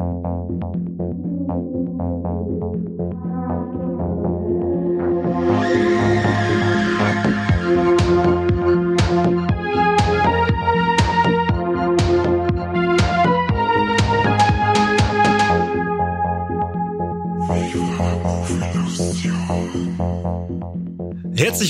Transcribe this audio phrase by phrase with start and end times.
[0.00, 0.39] Thank you.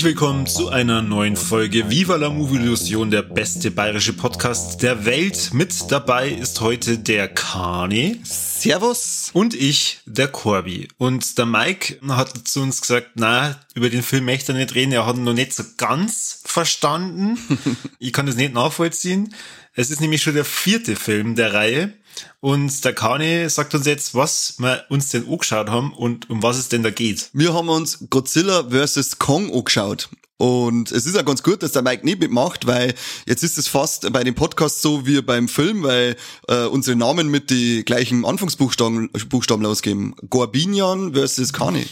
[0.01, 5.05] Herzlich willkommen zu einer neuen Folge Viva la Movie Illusion, der beste bayerische Podcast der
[5.05, 5.53] Welt.
[5.53, 8.19] Mit dabei ist heute der Kani.
[8.23, 9.29] Servus.
[9.33, 10.87] Und ich, der Corby.
[10.97, 14.91] Und der Mike hat zu uns gesagt, na, über den Film möchte er nicht reden,
[14.91, 17.37] er hat ihn noch nicht so ganz verstanden.
[17.99, 19.35] ich kann das nicht nachvollziehen.
[19.75, 21.93] Es ist nämlich schon der vierte Film der Reihe.
[22.39, 26.57] Und der Kani sagt uns jetzt, was wir uns denn angeschaut haben und um was
[26.57, 27.29] es denn da geht.
[27.33, 29.19] Wir haben uns Godzilla vs.
[29.19, 30.09] Kong angeschaut.
[30.37, 32.95] Und es ist ja ganz gut, dass der Mike nicht mitmacht, weil
[33.27, 36.15] jetzt ist es fast bei dem Podcast so wie beim Film, weil
[36.47, 40.15] äh, unsere Namen mit die gleichen Anfangsbuchstaben Buchstaben losgeben.
[40.31, 41.85] Gorbinian versus Kani.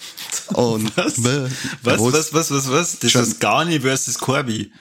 [0.54, 1.22] Und was?
[1.22, 2.98] Was, was, was, was, was?
[3.00, 4.72] Das ist Kani versus Corby.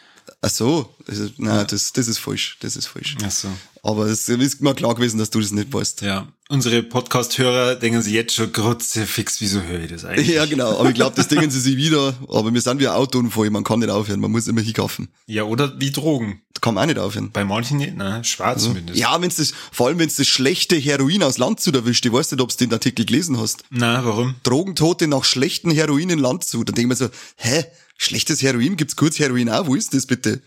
[0.41, 3.17] Ach so, also, nein, das, das ist falsch, das ist falsch.
[3.23, 3.49] Ach so.
[3.83, 6.01] Aber es ist mir klar gewesen, dass du das nicht weißt.
[6.01, 6.27] Ja.
[6.49, 10.29] Unsere Podcast-Hörer denken sich jetzt schon fix, wieso höre ich das eigentlich?
[10.29, 10.79] Ja, genau.
[10.79, 12.15] Aber ich glaube, das denken sie sich wieder.
[12.27, 13.49] Aber wir sind wie ein Autounfall.
[13.49, 14.19] Man kann nicht aufhören.
[14.19, 15.09] Man muss immer hinkaufen.
[15.27, 16.41] Ja, oder wie Drogen.
[16.53, 17.31] Da kann man auch nicht aufhören.
[17.31, 18.23] Bei manchen nicht, ne?
[18.23, 18.97] Schwarz also, zumindest.
[18.99, 22.05] Ja, wenn's das, vor allem wenn's das schlechte Heroin aus Landshut erwischt.
[22.05, 23.63] Ich weiß nicht, ob du den Artikel gelesen hast.
[23.69, 24.35] Na, warum?
[24.43, 26.67] Drogentote nach schlechten Heroin in Landshut.
[26.67, 27.65] Dann denke ich mir so, hä?
[28.01, 28.77] Schlechtes Heroin?
[28.77, 29.67] Gibt's kurz Heroin auch?
[29.67, 30.41] Wo ist das bitte?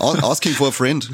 [0.00, 1.08] Asking for a friend.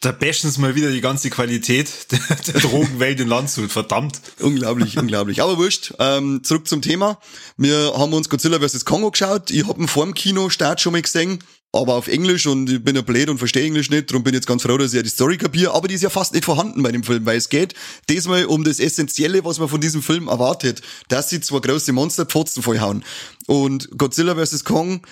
[0.00, 3.72] da bashen sie mal wieder die ganze Qualität der, der Drogenwelt in Landshut.
[3.72, 4.20] Verdammt.
[4.38, 5.42] unglaublich, unglaublich.
[5.42, 5.92] Aber wurscht.
[5.98, 7.18] Ähm, zurück zum Thema.
[7.56, 8.84] Wir haben uns Godzilla vs.
[8.84, 9.50] Kongo geschaut.
[9.50, 11.40] Ich hab ihn vor dem Kino-Start schon mal gesehen
[11.72, 14.38] aber auf Englisch und ich bin ja blöd und verstehe Englisch nicht, darum bin ich
[14.38, 16.44] jetzt ganz froh, dass ich ja die Story kapiere, aber die ist ja fast nicht
[16.44, 17.74] vorhanden bei dem Film, weil es geht
[18.08, 22.26] diesmal um das Essentielle, was man von diesem Film erwartet, dass sie zwei große Monster
[22.26, 23.04] Pfotzen vollhauen.
[23.46, 24.64] Und Godzilla vs.
[24.64, 25.02] Kong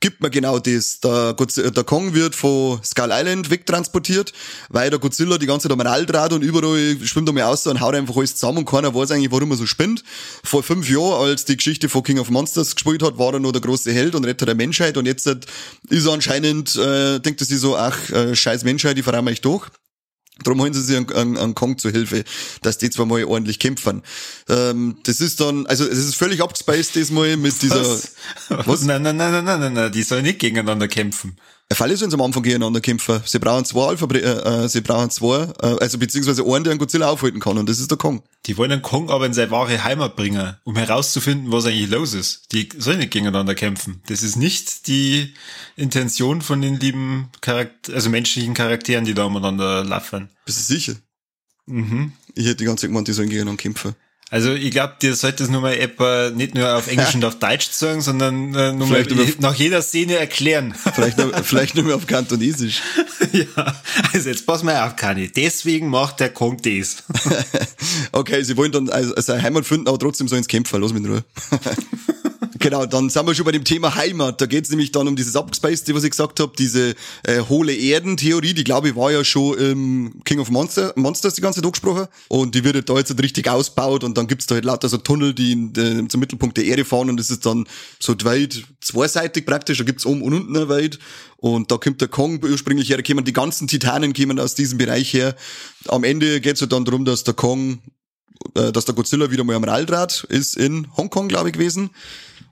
[0.00, 1.00] gibt mir genau das.
[1.00, 4.32] Der, der Kong wird von Skull Island wegtransportiert,
[4.68, 7.80] weil der Godzilla die ganze Zeit am Rall und überall schwimmt er mal aus und
[7.80, 10.04] haut einfach alles zusammen und keiner weiß eigentlich, warum er so spinnt.
[10.44, 13.52] Vor fünf Jahren, als die Geschichte von King of Monsters gespielt hat, war er nur
[13.52, 17.46] der große Held und Retter der Menschheit und jetzt ist er anscheinend, äh, denkt er
[17.46, 19.68] sich so, ach, äh, scheiß Menschheit, die verraten mich doch.
[20.44, 22.24] Darum holen sie sich einen, einen, einen Kong zu Hilfe,
[22.62, 24.02] dass die zwar mal ordentlich kämpfen.
[24.48, 27.82] Ähm, das ist dann, also es ist völlig abgespaced diesmal mit dieser.
[27.82, 28.12] Was?
[28.48, 28.82] Was?
[28.82, 31.36] Nein, nein, nein, nein, nein, nein, nein, die sollen nicht gegeneinander kämpfen.
[31.74, 33.20] Fall sollen sie am Anfang gegeneinander kämpfen.
[33.24, 36.78] Sie brauchen zwei Alpha, äh, äh, sie brauchen zwei, äh, also beziehungsweise einen, der einen
[36.78, 38.22] Godzilla aufhalten kann, und das ist der Kong.
[38.46, 42.14] Die wollen den Kong aber in seine wahre Heimat bringen, um herauszufinden, was eigentlich los
[42.14, 42.52] ist.
[42.52, 44.00] Die sollen nicht gegeneinander kämpfen.
[44.06, 45.34] Das ist nicht die
[45.74, 50.30] Intention von den lieben Charakter also menschlichen Charakteren, die da umeinander laufen.
[50.44, 50.94] Bist du sicher?
[51.66, 52.12] Mhm.
[52.36, 53.96] Ich hätte die ganze Zeit gemeint, die sollen gegeneinander kämpfen.
[54.28, 57.38] Also ich glaube, dir sollte das nur mal etwa nicht nur auf Englisch und auf
[57.38, 60.74] Deutsch sagen, sondern äh, nur mal je, nach jeder Szene erklären.
[60.94, 62.82] Vielleicht nur, vielleicht nur mal auf Kantonesisch.
[63.32, 63.74] ja,
[64.12, 65.28] also jetzt pass mal auf, Kani.
[65.28, 67.04] Deswegen macht der Kong das.
[68.12, 70.80] okay, sie wollen dann also seine Heimat finden, aber trotzdem so ins Kämpfer.
[70.80, 71.24] Mich in Ruhe.
[72.58, 74.40] Genau, dann sind wir schon bei dem Thema Heimat.
[74.40, 76.94] Da geht es nämlich dann um dieses Upspaced, was ich gesagt habe, diese
[77.24, 81.40] äh, hohle Erden-Theorie, die glaube ich war ja schon im King of Monster, Monsters die
[81.40, 82.06] ganze Zeit angesprochen.
[82.28, 84.98] Und die wird da jetzt halt richtig ausgebaut und dann gibt's da halt lauter so
[84.98, 87.66] Tunnel, die in, äh, zum Mittelpunkt der Erde fahren und das ist dann
[87.98, 89.78] so weit zweiseitig praktisch.
[89.78, 90.98] Da gibt's oben und unten eine Welt.
[91.38, 94.78] Und da kommt der Kong ursprünglich her, da kommen die ganzen Titanen kommen aus diesem
[94.78, 95.36] Bereich her.
[95.88, 97.80] Am Ende geht's halt dann darum, dass der Kong
[98.54, 101.90] äh, dass der Godzilla wieder mal am Rallrad ist in Hongkong, glaube ich, gewesen.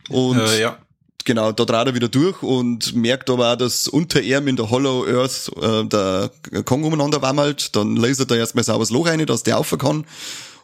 [0.09, 0.79] Und äh, ja.
[1.25, 4.71] genau, da dreht er wieder durch und merkt aber auch, dass unter ihm in der
[4.71, 6.31] Hollow Earth äh, der
[6.65, 7.75] Kong umeinander wammelt.
[7.77, 10.05] Dann lasert er erstmal sauberes Loch rein, dass der rauf kann.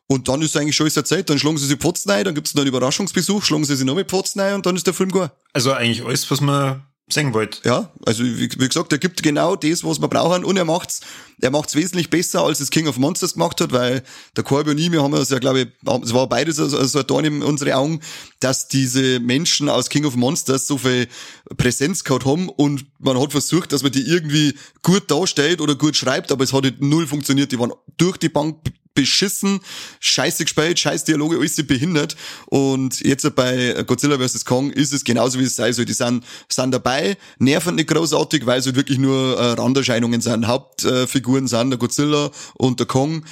[0.06, 1.30] Und dann ist eigentlich schon alles erzählt.
[1.30, 3.94] Dann schlagen sie sich Pfotzen rein, dann gibt's noch einen Überraschungsbesuch, schlagen sie sich noch
[3.94, 5.30] mit Pfotzen rein und dann ist der Film gut.
[5.52, 7.60] Also eigentlich alles, was man sehen wollt.
[7.64, 11.00] Ja, also wie, wie, gesagt, er gibt genau das, was wir brauchen und er macht's,
[11.40, 14.02] er macht's wesentlich besser, als es King of Monsters gemacht hat, weil
[14.36, 15.68] der Corby und ich, wir haben das ja, glaube ich,
[16.02, 18.00] es war beides so, so ein Dorn in unsere Augen,
[18.40, 21.08] dass diese Menschen aus King of Monsters so viel
[21.56, 25.96] Präsenz gehabt haben und man hat versucht, dass man die irgendwie gut darstellt oder gut
[25.96, 27.52] schreibt, aber es hat halt null funktioniert.
[27.52, 28.56] Die waren durch die Bank
[28.94, 29.60] beschissen,
[30.00, 32.16] scheiße gespielt, scheiß Dialoge, alles behindert.
[32.46, 34.44] Und jetzt bei Godzilla vs.
[34.44, 35.84] Kong ist es genauso, wie es sein soll.
[35.84, 40.46] Die sind, sind dabei, nerven nicht großartig, weil es halt wirklich nur äh, Randerscheinungen sind.
[40.46, 43.24] Hauptfiguren sind der Godzilla und der Kong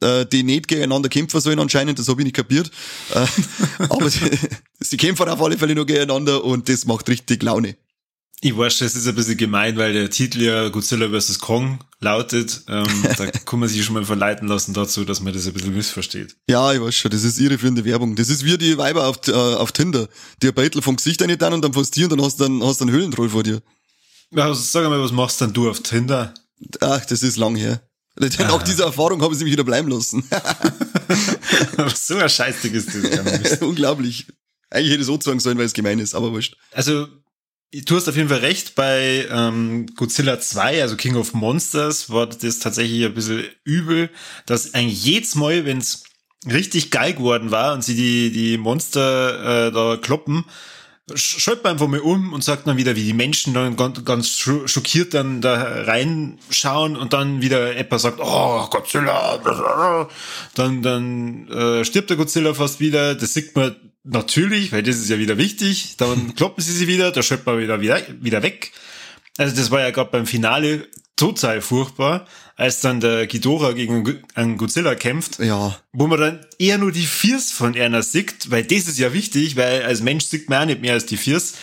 [0.00, 2.70] äh, die nicht gegeneinander kämpfen sollen anscheinend, das habe ich nicht kapiert.
[3.14, 3.26] Äh,
[3.88, 4.30] aber sie,
[4.80, 7.76] sie kämpfen auf alle Fälle nur gegeneinander und das macht richtig Laune.
[8.42, 11.40] Ich weiß, das ist ein bisschen gemein, weil der Titel ja Godzilla vs.
[11.40, 12.62] Kong lautet.
[12.68, 12.86] Ähm,
[13.18, 16.36] da kann man sich schon mal verleiten lassen dazu, dass man das ein bisschen missversteht.
[16.48, 18.16] Ja, ich weiß schon, das ist irreführende Werbung.
[18.16, 20.08] Das ist wie die Weiber auf, äh, auf Tinder.
[20.42, 22.44] Die ein Beitel vom Gesicht eine dann und dann fast dir und dann hast du
[22.44, 23.60] dann, hast du einen Höhlentroll vor dir.
[24.30, 26.32] Ja, also sag mal, was machst denn du auf Tinder?
[26.80, 27.82] Ach, das ist lang her.
[28.18, 30.24] Denn auch diese Erfahrung habe ich nämlich wieder bleiben lassen.
[31.94, 33.58] so ein Scheißding ist das.
[33.60, 34.26] Unglaublich.
[34.70, 36.56] Eigentlich hätte ich so sagen sollen, weil es gemein ist, aber wurscht.
[36.72, 37.08] Also,
[37.72, 42.26] du hast auf jeden Fall recht, bei ähm, Godzilla 2, also King of Monsters, war
[42.26, 44.10] das tatsächlich ein bisschen übel,
[44.46, 46.04] dass eigentlich jedes Mal, wenn es
[46.50, 50.44] richtig geil geworden war und sie die, die Monster äh, da kloppen,
[51.14, 54.28] schaut man einfach mal um und sagt dann wieder, wie die Menschen dann ganz, ganz
[54.28, 59.38] schockiert dann da reinschauen und dann wieder etwas sagt, oh, Godzilla,
[60.54, 65.10] dann, dann äh, stirbt der Godzilla fast wieder, das sieht man natürlich, weil das ist
[65.10, 68.72] ja wieder wichtig, dann kloppen sie sie wieder, da schaut man wieder, wieder, wieder weg.
[69.38, 72.26] Also das war ja gerade beim Finale total furchtbar,
[72.56, 75.38] als dann der Ghidorah gegen einen Godzilla kämpft.
[75.38, 75.78] Ja.
[75.92, 79.56] Wo man dann eher nur die Viers von einer sieht, weil das ist ja wichtig,
[79.56, 81.54] weil als Mensch sieht man auch nicht mehr als die Viers,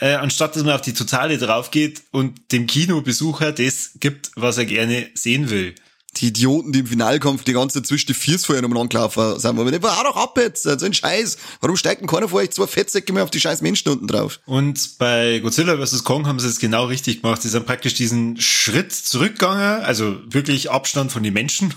[0.00, 4.58] äh, anstatt dass man auf die Totale drauf geht und dem Kinobesucher das gibt, was
[4.58, 5.74] er gerne sehen will
[6.16, 9.58] die Idioten, die im Finalkampf die ganze Zeit zwischen die Viers vorher nochmal angelaufen sind.
[9.58, 11.36] Aber war doch ab jetzt, so ein Scheiß.
[11.60, 14.40] Warum steigt denn keiner vor euch zwei Fettsäcke mehr auf die scheiß Menschen unten drauf?
[14.46, 16.04] Und bei Godzilla vs.
[16.04, 17.42] Kong haben sie es genau richtig gemacht.
[17.42, 21.74] Sie sind praktisch diesen Schritt zurückgegangen, also wirklich Abstand von den Menschen.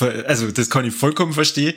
[0.26, 1.74] also das kann ich vollkommen verstehen.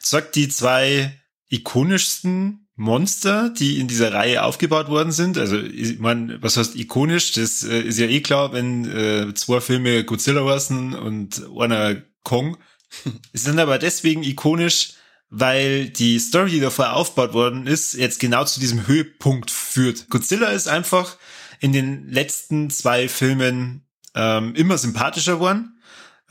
[0.00, 5.38] Sagt die zwei ikonischsten Monster, die in dieser Reihe aufgebaut worden sind.
[5.38, 7.32] Also, ich meine, was heißt ikonisch?
[7.32, 12.56] Das äh, ist ja eh klar, wenn äh, zwei Filme Godzilla heißen und einer Kong.
[13.32, 14.94] Sind aber deswegen ikonisch,
[15.30, 20.08] weil die Story, die davor aufgebaut worden ist, jetzt genau zu diesem Höhepunkt führt.
[20.10, 21.16] Godzilla ist einfach
[21.60, 25.73] in den letzten zwei Filmen ähm, immer sympathischer geworden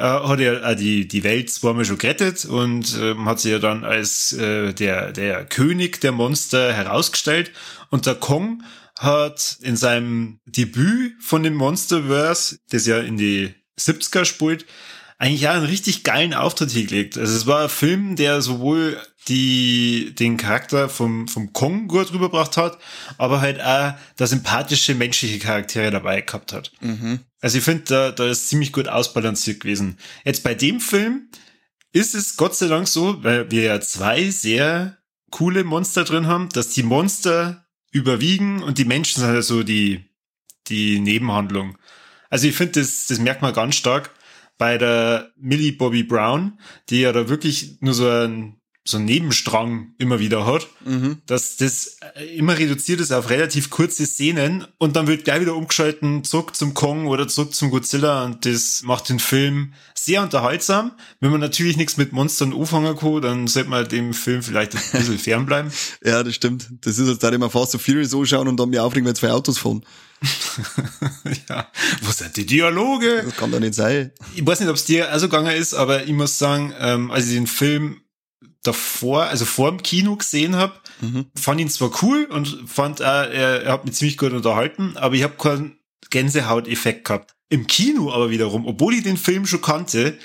[0.03, 3.59] äh, hat er äh, die, die Welt zweimal schon gerettet und ähm, hat sie ja
[3.59, 7.53] dann als äh, der, der König der Monster herausgestellt.
[7.89, 8.63] Und der Kong
[9.00, 14.65] hat in seinem Debüt von dem Monsterverse, das ja in die 70er spielt,
[15.24, 17.18] eigentlich auch einen richtig geilen Auftritt hingelegt.
[17.18, 22.58] Also es war ein Film, der sowohl die den Charakter vom, vom Kong gut rübergebracht
[22.58, 22.78] hat,
[23.18, 26.74] aber halt auch da sympathische menschliche Charaktere dabei gehabt hat.
[26.81, 27.22] Mhm.
[27.40, 29.98] Also ich finde, da, da ist ziemlich gut ausbalanciert gewesen.
[30.25, 31.30] Jetzt bei dem Film
[31.94, 34.98] ist es Gott sei Dank so, weil wir ja zwei sehr
[35.31, 40.04] coole Monster drin haben, dass die Monster überwiegen und die Menschen sind halt so die,
[40.68, 41.78] die Nebenhandlung.
[42.30, 44.12] Also ich finde, das, das merkt man ganz stark
[44.63, 46.57] bei der Millie Bobby Brown,
[46.89, 51.19] die ja da wirklich nur so ein so einen Nebenstrang immer wieder hat, mhm.
[51.25, 51.97] dass das
[52.35, 56.74] immer reduziert ist auf relativ kurze Szenen und dann wird gleich wieder umgeschalten, zurück zum
[56.74, 60.91] Kong oder zurück zum Godzilla und das macht den Film sehr unterhaltsam.
[61.21, 64.81] Wenn man natürlich nichts mit Monstern anfangen kann, dann sollte man dem Film vielleicht ein
[64.91, 65.71] bisschen fernbleiben.
[66.03, 66.68] ja, das stimmt.
[66.81, 69.31] Das ist jetzt da immer fast so Furious anschauen und dann mir aufregen, wenn zwei
[69.31, 69.86] Autos fahren.
[71.50, 71.68] ja,
[72.01, 73.24] wo sind die Dialoge?
[73.25, 74.12] Das kann doch nicht sein.
[74.36, 77.27] Ich weiß nicht, ob es dir also gegangen ist, aber ich muss sagen, ähm, als
[77.27, 78.02] ich den Film
[78.63, 81.25] davor, also vor dem Kino gesehen habe, mhm.
[81.36, 85.15] fand ihn zwar cool und fand, äh, er, er hat mich ziemlich gut unterhalten, aber
[85.15, 85.77] ich habe keinen
[86.10, 87.36] Gänsehauteffekt gehabt.
[87.50, 90.18] Im Kino aber wiederum, obwohl ich den Film schon kannte,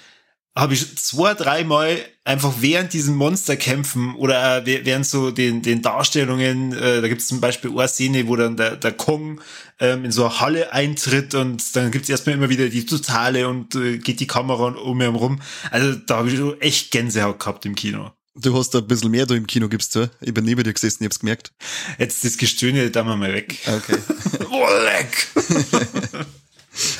[0.58, 6.72] habe ich zwei, dreimal einfach während diesen Monsterkämpfen oder äh, während so den, den Darstellungen,
[6.72, 9.40] äh, da gibt es zum Beispiel eine Szene, wo dann der, der Kong
[9.78, 13.48] ähm, in so eine Halle eintritt und dann gibt es erstmal immer wieder die Totale
[13.48, 15.40] und äh, geht die Kamera um ihn rum.
[15.70, 18.10] Also da habe ich echt Gänsehaut gehabt im Kino.
[18.40, 20.08] Du hast da ein bisschen mehr da im Kino, gibst du?
[20.20, 21.52] Ich bin neben dir gesessen, ich hab's gemerkt.
[21.98, 23.58] Jetzt das Gestöhne, da mal weg.
[23.66, 23.98] Okay.
[24.50, 25.28] oh, leck!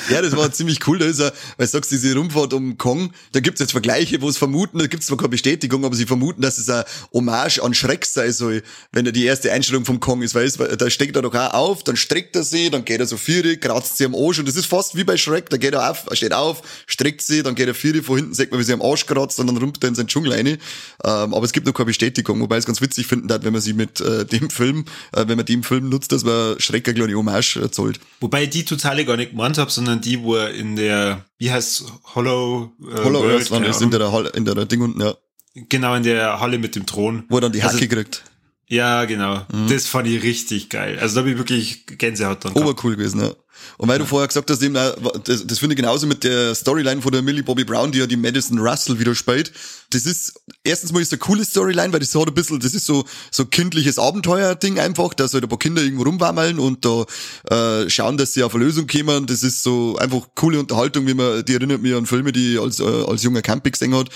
[0.09, 0.99] Ja, das war ziemlich cool.
[0.99, 4.29] Da ist er, weil du sagst, diese Rundfahrt um Kong, da gibt's jetzt Vergleiche, wo
[4.29, 6.83] es vermuten, da gibt's zwar keine Bestätigung, aber sie vermuten, dass es ein
[7.13, 10.89] Hommage an Schreck sein soll, wenn er die erste Einstellung vom Kong ist, weil da
[10.89, 13.97] steckt er doch auch auf, dann streckt er sie, dann geht er so vier, kratzt
[13.97, 16.15] sie am Arsch und das ist fast wie bei Shrek, da geht er auf, er
[16.15, 18.81] steht auf, streckt sie, dann geht er vier, von hinten sieht man, wie sie am
[18.81, 20.47] Arsch kratzt und dann rumpft er in seinen Dschungel rein.
[20.47, 20.59] Ähm,
[21.03, 23.73] aber es gibt noch keine Bestätigung, wobei es ganz witzig finden hat, wenn man sie
[23.73, 27.15] mit äh, dem Film, äh, wenn man dem Film nutzt, dass man Schreck eine kleine
[27.15, 27.99] Hommage zollt.
[28.19, 31.85] Wobei die totale gar nicht gemeint habe, sondern die, wo er in der, wie heißt
[32.15, 35.15] Hollow, äh, Hollow World, Earth ist in der, Halle, in der Ding unten, ja.
[35.55, 37.23] Genau, in der Halle mit dem Thron.
[37.29, 38.23] Wo er dann die Hacke also, kriegt.
[38.67, 39.45] Ja, genau.
[39.51, 39.67] Mhm.
[39.67, 40.99] Das fand ich richtig geil.
[40.99, 42.53] Also da habe ich wirklich Gänsehaut dran.
[42.53, 43.31] Obercool gewesen, ja.
[43.77, 47.01] Und weil du vorher gesagt hast, eben, das, das finde ich genauso mit der Storyline
[47.01, 49.51] von der Millie Bobby Brown, die ja die Madison Russell wieder spielt.
[49.91, 52.85] Das ist, erstens mal ist eine coole Storyline, weil das hat ein bisschen, das ist
[52.85, 57.05] so, so kindliches Abenteuer-Ding einfach, dass halt ein paar Kinder irgendwo rumwammeln und da
[57.49, 59.25] äh, schauen, dass sie auf eine Lösung kommen.
[59.25, 62.59] Das ist so einfach coole Unterhaltung, wie man, die erinnert mich an Filme, die ich
[62.61, 64.09] als, äh, als junger Camping gesehen hat.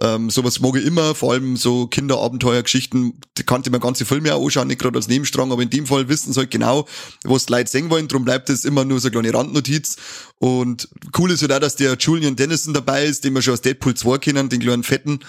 [0.00, 4.44] Ähm, sowas mag ich immer, vor allem so Kinderabenteuer-Geschichten, die kannte man ganze Filme auch
[4.44, 6.86] anschauen, nicht gerade als Nebenstrang, aber in dem Fall wissen sie halt genau,
[7.24, 9.96] was die Leute sehen wollen, darum bleibt es immer nur so eine kleine Randnotiz.
[10.38, 10.88] Und
[11.18, 13.94] cool ist halt auch, dass der Julian Dennison dabei ist, den wir schon aus Deadpool
[13.94, 15.20] 2 kennen, den kleinen Fetten.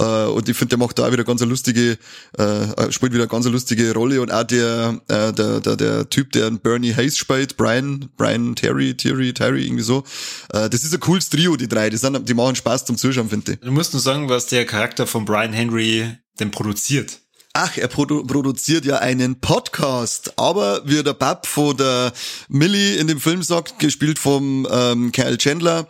[0.00, 1.98] Uh, und ich finde, der macht da auch wieder ganz eine lustige,
[2.38, 6.08] uh, spielt wieder eine ganz eine lustige Rolle und auch der, uh, der, der, der
[6.08, 10.04] Typ, der Bernie Hayes spielt, Brian, Brian Terry, Terry, Terry, irgendwie so.
[10.50, 11.90] das ist ein cooles Trio, die drei.
[11.90, 13.58] Die, sind, die machen Spaß zum Zuschauen, finde ich.
[13.58, 17.18] Du musst nur sagen, was der Charakter von Brian Henry denn produziert.
[17.54, 22.12] Ach, er produ produziert ja einen Podcast, aber wie der Bab von der
[22.48, 25.88] Millie in dem Film sagt, gespielt vom ähm, Kyle Chandler,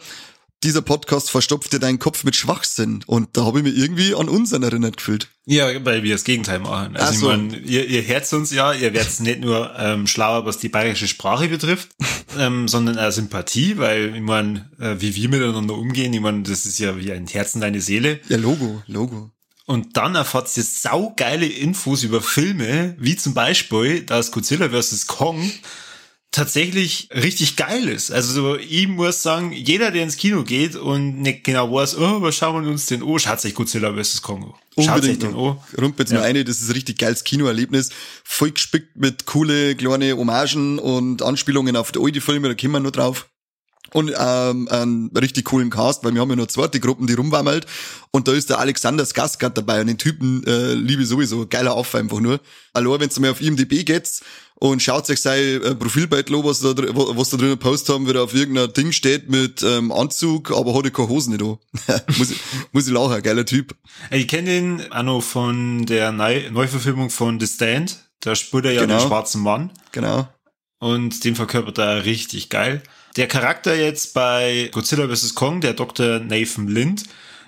[0.65, 3.05] dieser Podcast verstopft dir deinen Kopf mit Schwachsinn.
[3.07, 5.29] Und da habe ich mich irgendwie an unseren erinnert gefühlt.
[5.47, 6.97] Ja, weil wir das Gegenteil machen.
[6.97, 7.31] Also so.
[7.31, 10.69] ich meine, ihr, ihr hört uns ja, ihr werdet nicht nur ähm, schlauer, was die
[10.69, 11.91] bayerische Sprache betrifft,
[12.39, 16.67] ähm, sondern auch Sympathie, weil ich meine, äh, wie wir miteinander umgehen, ich meine, das
[16.67, 18.21] ist ja wie ein Herzen deine Seele.
[18.29, 19.31] Ja, Logo, Logo.
[19.69, 25.07] Und dann erfahrt ihr saugeile Infos über Filme, wie zum Beispiel, dass Godzilla vs.
[25.07, 25.53] Kong
[26.31, 28.11] tatsächlich richtig geil ist.
[28.11, 32.23] Also so, ich muss sagen, jeder, der ins Kino geht und nicht genau weiß, oh,
[32.23, 34.23] was schauen wir uns denn an, schaut sich Godzilla vs.
[34.23, 34.83] Kong an.
[34.83, 35.59] Schaut sich den an.
[35.79, 36.23] Rumpelt ja.
[36.23, 37.91] eine, das ist ein richtig geiles Kinoerlebnis.
[38.25, 42.81] Voll gespickt mit coole kleine Hommagen und Anspielungen auf die alte Filme, da kommen wir
[42.81, 43.29] nur drauf
[43.93, 47.67] und ähm, einen richtig coolen Cast, weil wir haben ja noch zweite Gruppen, die rumwammelt
[48.11, 51.77] und da ist der Alexander Skarsgård dabei und den Typen äh, liebe ich sowieso, geiler
[51.77, 52.41] Affe einfach nur.
[52.75, 54.21] Hallo, wenn ihr mal auf IMDb geht
[54.61, 58.13] und schaut euch sein äh, Profilbild an, was da, was da drinnen Post haben, wie
[58.13, 61.59] er auf irgendein Ding steht mit ähm, Anzug, aber hat keine Hosen nicht an.
[62.19, 62.41] muss, ich,
[62.73, 63.77] muss ich lachen, geiler Typ.
[64.11, 68.73] Ich kenne den auch noch von der Neu Neuverfilmung von The Stand, da spielt er
[68.73, 68.99] ja genau.
[68.99, 69.71] den schwarzen Mann.
[69.93, 70.29] Genau.
[70.81, 72.83] Und den verkörpert er richtig geil.
[73.19, 75.35] Der Charakter jetzt bei Godzilla vs.
[75.35, 76.21] Kong, der Dr.
[76.21, 77.03] Nathan Lind,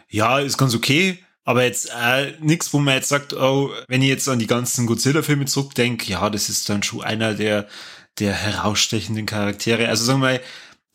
[0.08, 1.20] ja, ist ganz okay.
[1.44, 4.86] Aber jetzt äh, nichts, wo man jetzt sagt, oh, wenn ich jetzt an die ganzen
[4.86, 7.68] Godzilla-Filme zurückdenke, ja, das ist dann schon einer der,
[8.18, 9.88] der herausstechenden Charaktere.
[9.88, 10.40] Also sagen wir mal,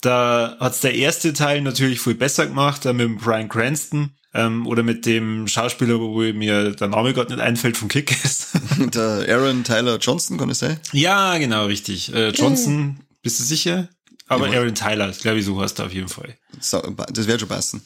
[0.02, 4.84] da hat's der erste Teil natürlich viel besser gemacht, äh, mit Brian Cranston ähm, oder
[4.84, 8.50] mit dem Schauspieler, wo mir der Name gerade nicht einfällt, vom Kick ist.
[8.94, 10.82] der Aaron Tyler Johnson, kann ich sein?
[10.92, 12.14] Ja, genau, richtig.
[12.14, 13.88] Äh, Johnson, bist du sicher?
[14.28, 14.60] Aber ja.
[14.60, 16.36] Aaron Tyler, glaube ich, so hast du auf jeden Fall.
[16.60, 17.82] So, das wäre schon passen.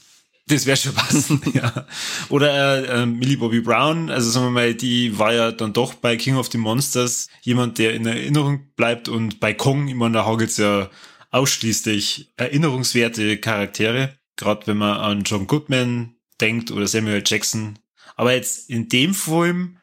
[0.48, 1.86] Das wäre schon passen, ja.
[2.29, 6.17] Oder äh, Millie Bobby Brown, also sagen wir mal, die war ja dann doch bei
[6.17, 10.25] King of the Monsters jemand, der in Erinnerung bleibt und bei Kong, ich meine, da
[10.25, 10.89] hagelt's ja
[11.31, 17.77] ausschließlich erinnerungswerte Charaktere, gerade wenn man an John Goodman denkt oder Samuel Jackson.
[18.15, 19.77] Aber jetzt in dem Film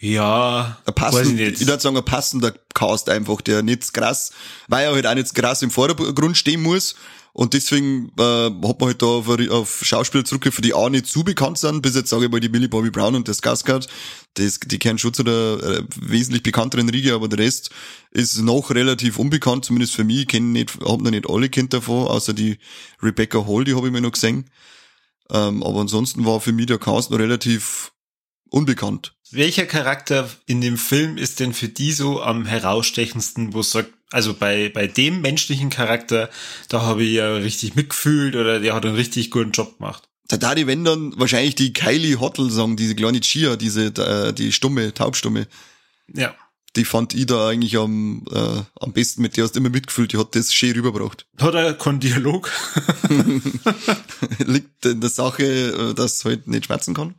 [0.00, 1.60] ja, passend, weiß ich nicht.
[1.60, 4.32] Ich würde sagen, ein passender Cast einfach, der nicht krass,
[4.66, 6.94] weil er halt auch nicht krass im Vordergrund stehen muss.
[7.32, 11.22] Und deswegen äh, hat man halt da auf, auf Schauspieler zurückgegriffen, die auch nicht zu
[11.22, 13.86] bekannt sind, bis jetzt sage ich mal die Millie Bobby Brown und der Skarsgård,
[14.34, 17.70] das, die kennen schon zu der äh, wesentlich bekannteren Riege, aber der Rest
[18.10, 21.72] ist noch relativ unbekannt, zumindest für mich, ich kenne nicht, hab noch nicht alle kennt
[21.72, 22.58] davon, außer die
[23.00, 24.50] Rebecca Hall, die habe ich mir noch gesehen.
[25.30, 27.92] Ähm, aber ansonsten war für mich der Cast noch relativ
[28.50, 29.14] unbekannt.
[29.30, 33.92] Welcher Charakter in dem Film ist denn für die so am herausstechendsten, wo es sagt,
[34.10, 36.30] also bei, bei dem menschlichen Charakter,
[36.68, 40.08] da habe ich ja richtig mitgefühlt oder der hat einen richtig guten Job gemacht.
[40.26, 44.32] Da da die wenn dann wahrscheinlich die Kylie Hottel Song, diese kleine Chia, diese äh,
[44.32, 45.46] die Stumme, Taubstumme.
[46.12, 46.34] Ja.
[46.76, 50.18] Die fand ich da eigentlich am, äh, am besten, mit der hast immer mitgefühlt, die
[50.18, 51.26] hat das schön rübergebracht.
[51.40, 52.48] Hat er keinen Dialog?
[54.38, 57.16] Liegt in der Sache, äh, dass halt nicht schmerzen kann.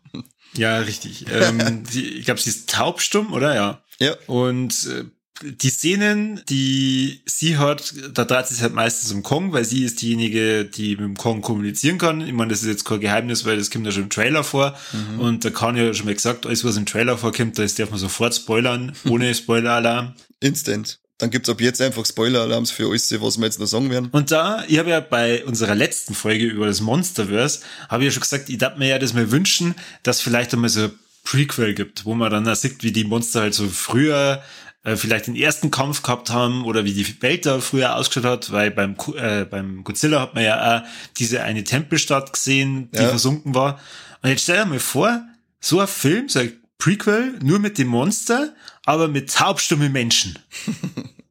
[0.53, 1.25] Ja, richtig.
[1.31, 3.55] ähm, sie, ich glaube, sie ist taubstumm, oder?
[3.55, 3.83] Ja.
[3.99, 4.15] Ja.
[4.27, 5.05] Und äh,
[5.43, 9.83] die Szenen, die sie hat, da dreht sie sich halt meistens um Kong, weil sie
[9.83, 12.21] ist diejenige, die mit dem Kong kommunizieren kann.
[12.21, 14.77] Ich meine, das ist jetzt kein Geheimnis, weil das kommt ja schon im Trailer vor.
[14.91, 15.19] Mhm.
[15.19, 17.99] Und da kann ja schon mal gesagt, alles was im Trailer vorkommt, das darf man
[17.99, 20.13] sofort spoilern, ohne Spoiler-Alarm.
[20.39, 20.99] Instant.
[21.21, 24.09] Dann gibt's ab jetzt einfach Spoiler-Alarms für alles, was wir jetzt noch sagen werden.
[24.11, 27.59] Und da, ich habe ja bei unserer letzten Folge über das Monsterverse,
[27.89, 30.69] habe ich ja schon gesagt, ich darf mir ja das mal wünschen, dass vielleicht einmal
[30.69, 30.91] so ein
[31.23, 34.41] Prequel gibt, wo man dann sieht, wie die Monster halt so früher
[34.83, 38.51] äh, vielleicht den ersten Kampf gehabt haben oder wie die Welt da früher ausgeschaut hat,
[38.51, 40.87] weil beim, äh, beim Godzilla hat man ja auch
[41.19, 43.09] diese eine Tempelstadt gesehen, die ja.
[43.09, 43.79] versunken war.
[44.23, 45.23] Und jetzt stell dir mal vor,
[45.59, 50.37] so ein Film, so ein Prequel, nur mit dem Monster, aber mit taubstumme Menschen.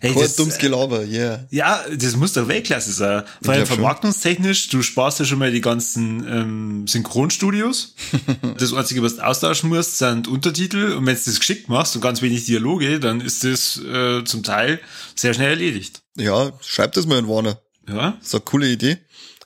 [0.00, 1.46] Hey, das, dummes Gelaber, yeah.
[1.50, 3.24] ja, das muss doch Weltklasse sein.
[3.42, 7.94] Vor allem vermarktungstechnisch, du sparst ja schon mal die ganzen ähm, Synchronstudios.
[8.58, 10.92] das Einzige, was du austauschen musst, sind Untertitel.
[10.92, 14.42] Und wenn du das geschickt machst und ganz wenig Dialoge, dann ist das äh, zum
[14.42, 14.80] Teil
[15.14, 16.02] sehr schnell erledigt.
[16.16, 17.58] Ja, schreib das mal in Warner.
[17.88, 18.98] Ja, Das ist eine coole Idee.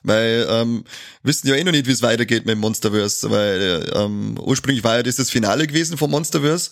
[0.03, 0.83] Weil, ähm,
[1.23, 5.03] wissen ja eh noch nicht, wie es weitergeht mit Monsterverse, weil ähm, ursprünglich war ja
[5.03, 6.71] das das Finale gewesen vom Monsterverse.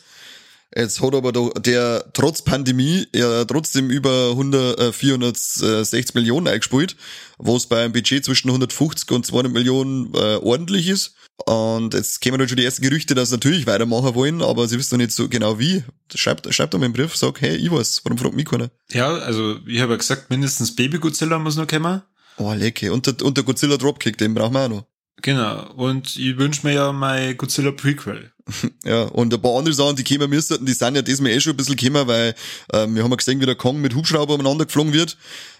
[0.77, 6.97] Jetzt hat aber der, trotz Pandemie ja trotzdem über 100, äh, 460 Millionen eingespielt,
[7.37, 11.15] wo es bei einem Budget zwischen 150 und 200 Millionen äh, ordentlich ist.
[11.45, 14.77] Und jetzt kämen dann schon die ersten Gerüchte, dass sie natürlich weitermachen wollen, aber sie
[14.77, 15.83] wissen noch nicht so genau wie.
[16.13, 18.69] Schreibt, schreibt doch mal einen Brief, sag, hey, ich weiß, warum fragt mich keiner?
[18.91, 22.01] ja, also ich habe ja gesagt, mindestens Baby Godzilla muss noch kommen.
[22.37, 22.91] Oh, lecker.
[22.91, 24.85] Und der, und der Godzilla Dropkick, den brauchen wir auch noch.
[25.21, 25.71] Genau.
[25.73, 28.31] Und ich wünsche mir ja mein Godzilla Prequel.
[28.85, 31.53] Ja, und ein paar andere Sachen, die kommen müssten, die sind ja diesmal eh schon
[31.53, 32.35] ein bisschen gekommen, weil
[32.73, 35.17] ähm, wir haben ja gesehen, wie der Kong mit Hubschrauber umeinander geflogen wird.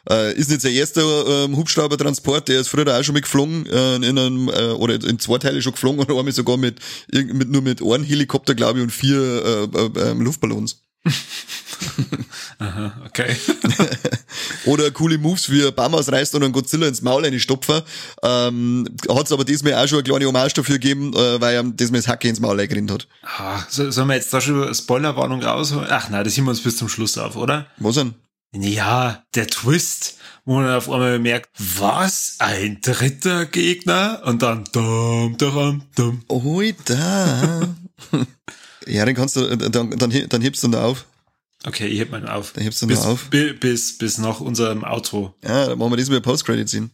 [0.08, 4.20] Äh, ist nicht der erste ähm, Hubschraubertransport, der ist früher auch schon mitgeflogen, äh, in
[4.20, 6.80] einem, äh, oder in zwei Teile schon geflogen und einmal sogar mit,
[7.12, 10.84] mit nur mit einem Helikopter, glaube ich, und vier äh, äh, ähm, Luftballons.
[12.60, 13.36] Aha, okay.
[14.66, 17.82] Oder coole Moves wie ein Baum ausreißt und einen Godzilla ins Maul reinstopfen.
[18.24, 22.00] Ähm, hat's aber diesmal auch schon eine kleine Hommage dafür gegeben, äh, weil er diesmal
[22.00, 23.08] das Hacke ins Maul eingerinnt hat.
[23.24, 25.88] ah, so, sollen wir jetzt da schon Spoilerwarnung rausholen?
[25.90, 27.68] Ach nein, das heben wir uns bis zum Schluss auf, oder?
[27.78, 28.16] Was denn?
[28.54, 30.16] Ja, der Twist,
[30.46, 32.36] wo man auf einmal merkt, was?
[32.40, 34.22] Ein dritter Gegner?
[34.26, 36.24] Und dann dum, dum, dum.
[36.30, 37.76] Oh, da.
[38.88, 41.06] ja, den kannst du, äh, dann, dann, dann hebst du ihn da auf.
[41.66, 42.54] Okay, ich heb mal auf.
[42.54, 43.30] Dann hebst du Bis, da auf.
[43.30, 45.34] bi- bis, bis nach unserem Outro.
[45.44, 46.92] Ja, dann machen wir das mit Post-Credit sehen.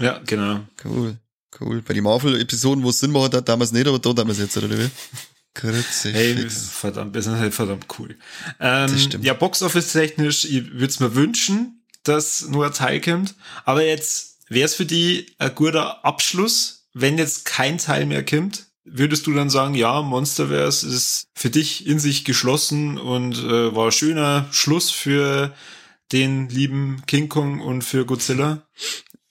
[0.00, 0.60] Ja, genau.
[0.84, 1.16] Cool.
[1.60, 1.82] Cool.
[1.82, 4.70] Bei den Marvel-Episoden, wo es Sinn macht, hat damals nicht, aber da damals jetzt, oder
[4.70, 4.88] wie?
[5.54, 6.12] Grüezi.
[6.12, 8.16] Hey, verdammt, wir sind halt verdammt cool.
[8.60, 9.24] Ähm, Das stimmt.
[9.24, 13.34] Ja, Boxoffice-technisch, ich würde es mir wünschen, dass nur ein Teil kommt.
[13.64, 18.66] Aber jetzt wäre es für die ein guter Abschluss, wenn jetzt kein Teil mehr kommt.
[18.84, 23.92] Würdest du dann sagen, ja, Monsterverse ist für dich in sich geschlossen und äh, war
[23.92, 25.54] schöner Schluss für
[26.12, 28.66] den lieben King Kong und für Godzilla?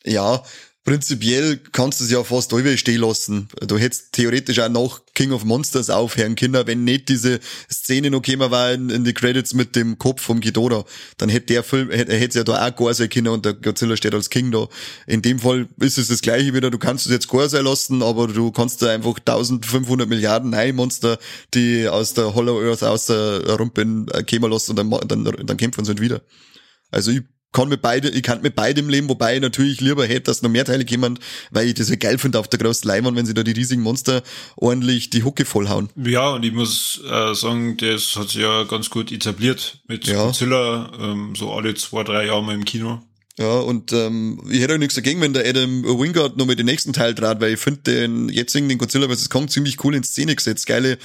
[0.06, 0.44] Ja,
[0.90, 3.48] prinzipiell kannst du es ja fast allweil stehen lassen.
[3.68, 7.40] Du hättest theoretisch auch nach King of Monsters aufhören können, wenn nicht diese
[7.72, 10.86] Szene noch gekommen war in, in die Credits mit dem Kopf vom Ghidorah.
[11.18, 13.54] Dann hätte der Film, hätte, hätte es ja da auch gar sein können und der
[13.54, 14.68] Godzilla steht als King da.
[15.06, 16.72] In dem Fall ist es das gleiche wieder.
[16.72, 20.74] Du kannst es jetzt gar sein lassen, aber du kannst da einfach 1500 Milliarden neue
[20.74, 21.20] Monster,
[21.54, 25.58] die aus der Hollow Earth aus der Rumpen äh, kommen lassen und dann, dann, dann
[25.58, 26.22] kämpfen sie halt wieder.
[26.90, 27.22] Also ich
[27.52, 30.50] kann mit beide, ich kann mit beidem leben, wobei ich natürlich lieber hätte, dass noch
[30.50, 31.20] mehr Teile kommen,
[31.52, 33.82] weil ich das ja geil finde auf der großen Leinwand, wenn sie da die riesigen
[33.82, 34.22] Monster
[34.56, 35.90] ordentlich die Hucke vollhauen.
[35.96, 40.26] Ja, und ich muss äh, sagen, das hat sich ja ganz gut etabliert mit Ja.
[40.26, 43.02] Godzilla, ähm, so alle zwei, drei Jahre mal im Kino.
[43.40, 46.66] Ja, und ähm, ich hätte auch nichts dagegen, wenn der Adam Wingard noch mit den
[46.66, 49.30] nächsten Teil trat, weil ich finde den jetzigen, den Godzilla vs.
[49.30, 50.68] Kong, ziemlich cool in Szene gesetzt.
[50.68, 50.98] Geile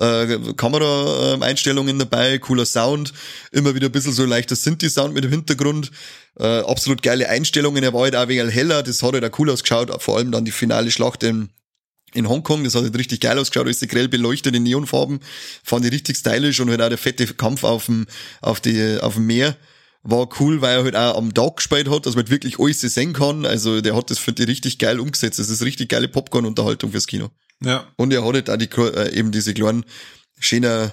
[0.00, 3.12] äh, Kamera-Einstellungen dabei, cooler Sound,
[3.50, 5.90] immer wieder ein bisschen so leichter Synthi-Sound mit dem Hintergrund.
[6.38, 9.50] Äh, absolut geile Einstellungen, er war halt auch wegen heller, das hat halt auch cool
[9.50, 11.50] ausgeschaut, vor allem dann die finale Schlacht in
[12.14, 15.20] in Hongkong, das hat halt richtig geil ausgeschaut, alles grell beleuchtet in Neonfarben,
[15.62, 18.06] fand ich richtig stylisch und halt auch der fette Kampf auf dem,
[18.42, 19.56] auf die, auf dem Meer
[20.02, 22.80] war cool, weil er halt auch am Tag gespielt hat, dass man halt wirklich alles
[22.80, 26.08] sehen kann, also der hat das, finde ich, richtig geil umgesetzt, das ist richtig geile
[26.08, 27.30] Popcorn-Unterhaltung fürs Kino.
[27.64, 27.86] Ja.
[27.96, 29.84] Und er hat halt auch die, äh, eben diese kleinen,
[30.38, 30.92] schöner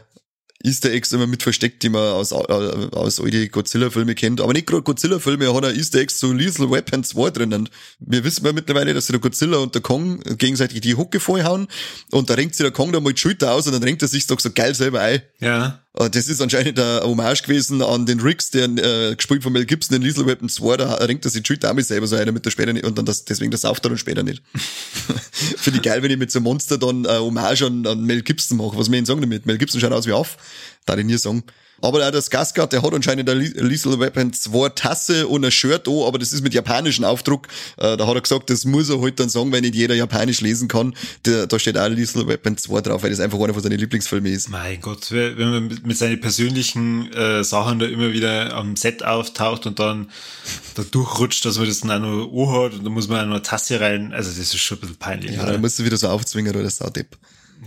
[0.61, 4.41] Easter Eggs immer mit versteckt, die man aus, äh, aus all die Godzilla-Filme kennt.
[4.41, 7.69] Aber nicht gerade Godzilla-Filme, er hat auch Easter Eggs zu Lethal Weapon 2 drinnen.
[7.99, 11.67] Wir wissen ja mittlerweile, dass sich der Godzilla und der Kong gegenseitig die Hucke vollhauen
[12.11, 14.09] und da renkt sich der Kong dann mal die Schulter aus und dann renkt er
[14.09, 15.21] sich doch so geil selber ein.
[15.39, 15.81] Ja.
[15.97, 19.65] Äh, Das ist anscheinend ein Hommage gewesen an den Riggs, der äh, gespielt von Mel
[19.65, 22.45] Gibson in Lethal Weapon 2, da renkt er sich auch mal selber so ein, damit
[22.45, 24.43] er später nicht, und dann das, deswegen das sauft er dann später nicht.
[25.57, 28.21] Finde ich geil, wenn ich mit so einem Monster dann äh, Hommage an, an Mel
[28.21, 28.77] Gibson mache.
[28.77, 29.45] Was wir ihn sagen damit?
[29.45, 30.37] Mel Gibson schaut aus wie auf.
[30.85, 31.43] Da ich nie sagen.
[31.81, 35.51] Aber auch das Gasgard, der hat anscheinend eine Le- Lethal Weapon 2 Tasse und ein
[35.51, 37.47] Shirt an, aber das ist mit japanischem Aufdruck.
[37.77, 40.41] Äh, da hat er gesagt, das muss er halt dann sagen, weil nicht jeder japanisch
[40.41, 40.95] lesen kann.
[41.25, 44.31] Der, da steht auch Lethal Weapon 2 drauf, weil das einfach einer von seinen Lieblingsfilmen
[44.33, 44.49] ist.
[44.49, 49.65] Mein Gott, wenn man mit, seinen persönlichen äh, Sachen da immer wieder am Set auftaucht
[49.65, 50.09] und dann
[50.75, 53.33] da durchrutscht, dass man das dann auch noch anhat und dann muss man auch noch
[53.35, 54.13] eine Tasse rein.
[54.13, 55.53] Also das ist schon ein bisschen peinlich, Ja, oder?
[55.53, 57.17] da musst du wieder so aufzwingen, oder das ist auch Depp.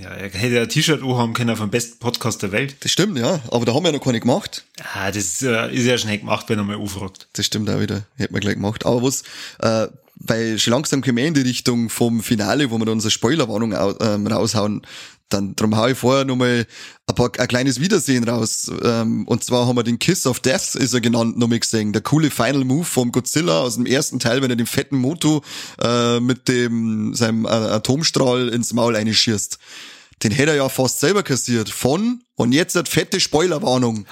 [0.01, 2.77] Ja, er hätte ein T-Shirt anhaben können vom besten Podcast der Welt.
[2.81, 3.41] Das stimmt, ja.
[3.51, 4.65] Aber da haben wir ja noch keine gemacht.
[4.95, 7.29] Ah, das ist, äh, ist ja schnell gemacht, wenn er mal anfragt.
[7.35, 8.07] Das stimmt auch wieder.
[8.17, 8.87] Hätten wir gleich gemacht.
[8.87, 9.23] Aber was,
[9.59, 13.11] äh, weil schon langsam kommen wir in die Richtung vom Finale, wo wir da unsere
[13.11, 14.83] Spoilerwarnung ähm, raushauen.
[15.33, 16.67] Dann drum hau ich vorher nochmal
[17.07, 18.71] ein, paar, ein kleines Wiedersehen raus.
[18.83, 21.93] Ähm, und zwar haben wir den Kiss of Death, ist er genannt, nochmal gesehen.
[21.93, 25.43] Der coole Final Move vom Godzilla aus dem ersten Teil, wenn er den fetten Moto
[25.81, 29.59] äh, mit dem seinem äh, Atomstrahl ins Maul einschießt.
[30.23, 31.69] Den hätte er ja fast selber kassiert.
[31.69, 34.07] Von, und jetzt hat fette Spoilerwarnung.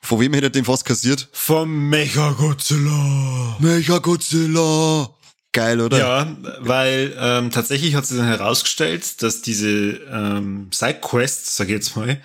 [0.00, 1.28] Von wem hätte er den fast kassiert?
[1.32, 1.90] Vom
[3.60, 5.16] Mecha Godzilla.
[5.52, 5.98] Geil, oder?
[5.98, 11.96] Ja, weil ähm, tatsächlich hat sich dann herausgestellt, dass diese ähm, Sidequest, sag ich jetzt
[11.96, 12.20] mal,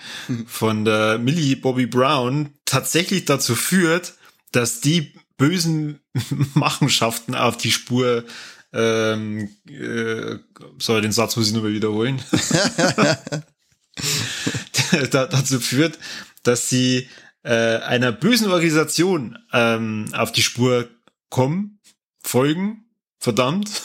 [0.46, 4.14] von der Millie Bobby Brown tatsächlich dazu führt,
[4.52, 6.02] dass die bösen
[6.54, 8.26] Machenschaften auf die Spur
[8.74, 10.38] ähm, äh,
[10.78, 12.22] soll den Satz muss ich nur mal wiederholen.
[15.12, 15.98] da, dazu führt,
[16.44, 17.10] dass sie
[17.42, 20.88] äh, einer bösen Organisation ähm, auf die Spur
[21.30, 21.80] kommen,
[22.22, 22.85] folgen
[23.26, 23.82] Verdammt.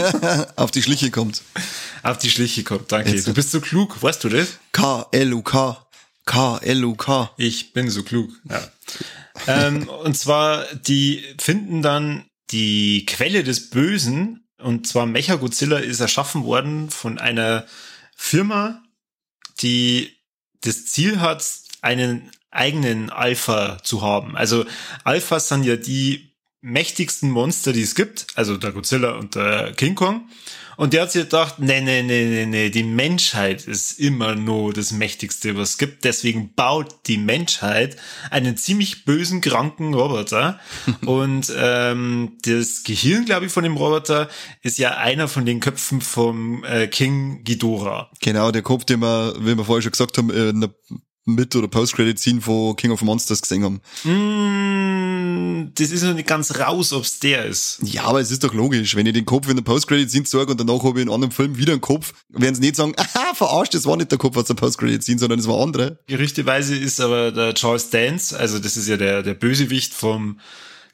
[0.56, 1.42] Auf die Schliche kommt.
[2.02, 3.10] Auf die Schliche kommt, danke.
[3.10, 3.28] Jetzt.
[3.28, 4.56] Du bist so klug, weißt du das?
[4.72, 5.86] K-L-U-K.
[6.24, 7.30] K-L-U-K.
[7.36, 8.66] Ich bin so klug, ja.
[9.46, 16.44] ähm, und zwar, die finden dann die Quelle des Bösen, und zwar Mechagodzilla ist erschaffen
[16.44, 17.66] worden von einer
[18.16, 18.82] Firma,
[19.60, 20.16] die
[20.62, 21.44] das Ziel hat,
[21.82, 24.34] einen eigenen Alpha zu haben.
[24.34, 24.64] Also
[25.04, 26.27] Alphas sind ja die
[26.60, 30.28] mächtigsten Monster, die es gibt, also der Godzilla und der King Kong.
[30.78, 34.72] Und der hat sich gedacht, nee, nee, nee, nee, nee, die Menschheit ist immer nur
[34.72, 36.04] das Mächtigste, was es gibt.
[36.04, 37.96] Deswegen baut die Menschheit
[38.30, 40.60] einen ziemlich bösen, kranken Roboter.
[41.04, 44.28] und ähm, das Gehirn, glaube ich, von dem Roboter
[44.62, 48.12] ist ja einer von den Köpfen vom äh, King Ghidorah.
[48.20, 50.70] Genau, der Kopf, den wir, wie wir vorher schon gesagt haben, in der
[51.34, 53.80] mit- oder Post-Credit-Scene von King of Monsters gesehen haben.
[54.04, 57.78] Mm, das ist noch nicht ganz raus, ob's der ist.
[57.82, 58.96] Ja, aber es ist doch logisch.
[58.96, 61.32] Wenn ich den Kopf in der Post-Credit-Scene zeige und danach habe ich in einem anderen
[61.32, 64.36] Film wieder einen Kopf, werden sie nicht sagen, aha, verarscht, das war nicht der Kopf
[64.36, 65.98] aus der Post-Credit-Scene, sondern es war andere.
[66.06, 70.40] Gerüchteweise ist aber der Charles Dance, also das ist ja der, der Bösewicht vom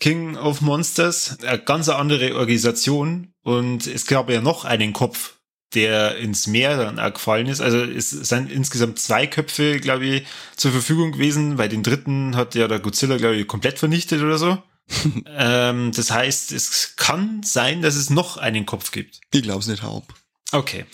[0.01, 5.35] King of Monsters, eine ganz andere Organisation und es gab ja noch einen Kopf
[5.74, 7.60] der ins Meer dann auch gefallen ist.
[7.60, 12.54] Also es sind insgesamt zwei Köpfe, glaube ich, zur Verfügung gewesen, weil den dritten hat
[12.54, 14.62] ja der Godzilla, glaube ich, komplett vernichtet oder so.
[15.37, 19.20] ähm, das heißt, es kann sein, dass es noch einen Kopf gibt.
[19.32, 20.12] Ich glaube es nicht, Haupt.
[20.54, 20.84] Okay,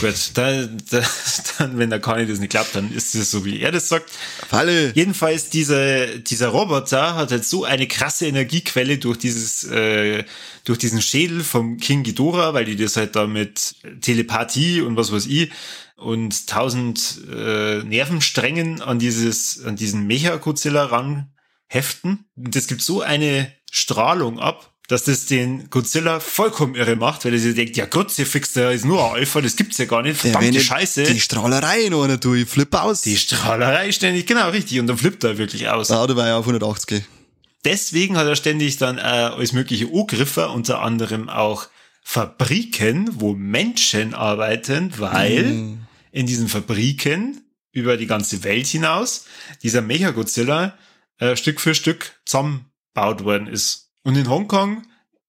[0.00, 0.14] gut.
[0.32, 1.02] Da, da,
[1.58, 4.10] dann, wenn der Kani das nicht glaubt, dann ist es so, wie er das sagt.
[4.48, 4.92] Falle.
[4.94, 10.24] Jedenfalls, dieser, dieser Roboter hat halt so eine krasse Energiequelle durch dieses, äh,
[10.64, 15.12] durch diesen Schädel vom King Ghidorah, weil die das halt da mit Telepathie und was
[15.12, 15.50] weiß ich
[15.96, 21.34] und tausend äh, Nervensträngen an dieses, an diesen Mecha-Godzilla ran
[21.66, 22.24] heften.
[22.36, 27.38] Das gibt so eine Strahlung ab, dass das den Godzilla vollkommen irre macht, weil er
[27.38, 30.02] sich denkt, ja Gott, ihr fix, der ist nur ein Alpha, das gibt's ja gar
[30.02, 31.04] nicht, verdammte Ja, Scheiße.
[31.04, 33.02] Die Strahlerei noch einer tue, ich flipp aus.
[33.02, 35.90] Die Strahlerei ständig, genau, richtig, und dann flippt er wirklich aus.
[35.90, 37.02] ah, da war ja auf 180.
[37.64, 41.68] Deswegen hat er ständig dann äh, als mögliche Angriffe, unter anderem auch
[42.02, 45.78] Fabriken, wo Menschen arbeiten, weil Mhm.
[46.10, 49.26] in diesen Fabriken über die ganze Welt hinaus
[49.62, 50.76] dieser Mechagodzilla
[51.18, 53.89] äh, Stück für Stück zusammenbaut worden ist.
[54.02, 54.82] Und in Hongkong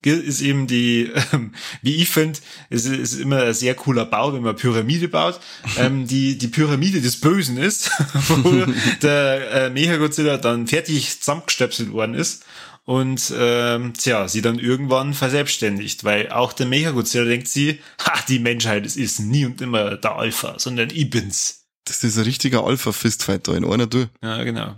[0.03, 4.41] ist eben die, ähm, wie ich finde, es ist immer ein sehr cooler Bau, wenn
[4.41, 5.39] man Pyramide baut,
[5.77, 8.65] ähm, die, die Pyramide des Bösen ist, wo
[9.01, 12.45] der äh, Mechagodzilla dann fertig zusammengestöpselt worden ist
[12.85, 18.39] und ähm, tja, sie dann irgendwann verselbstständigt, weil auch der Mechagodzilla denkt sie, ha, die
[18.39, 21.65] Menschheit ist, ist nie und immer der Alpha, sondern ich bin's.
[21.85, 24.09] Das ist ein richtiger Alpha-Fistfight da in einer du.
[24.23, 24.75] Ja, genau.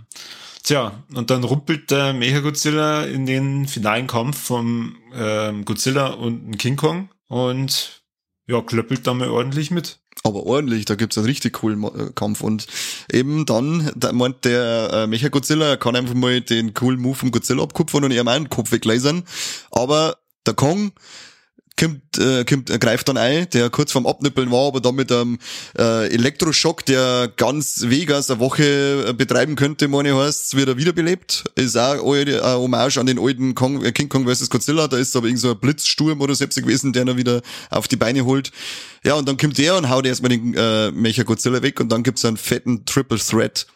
[0.64, 6.76] Tja, und dann rumpelt der Mechagodzilla in den finalen Kampf vom ähm, Godzilla und King
[6.76, 8.02] Kong und
[8.46, 9.98] ja, klöppelt da mal ordentlich mit.
[10.22, 12.40] Aber ordentlich, da gibt's einen richtig coolen äh, Kampf.
[12.40, 12.66] Und
[13.12, 17.62] eben dann, da meint der äh, Mecha-Godzilla, kann einfach mal den coolen Move vom Godzilla
[17.62, 19.24] abkupfern und ihm einen Kopf weglasern.
[19.70, 20.92] Aber der Kong
[21.84, 25.10] kommt, äh, kommt, äh, greift dann ein, der kurz vorm Abnippeln war, aber dann mit
[25.12, 25.38] einem
[25.78, 31.44] äh, Elektroschock, der ganz Vegas eine Woche äh, betreiben könnte, meine heißt, wird er wiederbelebt.
[31.56, 34.50] Ist auch eine Hommage an den alten Kong, äh, King Kong vs.
[34.50, 37.88] Godzilla, da ist aber irgend so ein Blitzsturm oder so gewesen, der ihn wieder auf
[37.88, 38.52] die Beine holt.
[39.04, 42.02] Ja, und dann kommt der und haut erstmal den äh, Mecha Godzilla weg und dann
[42.02, 43.66] gibt's einen fetten Triple Threat.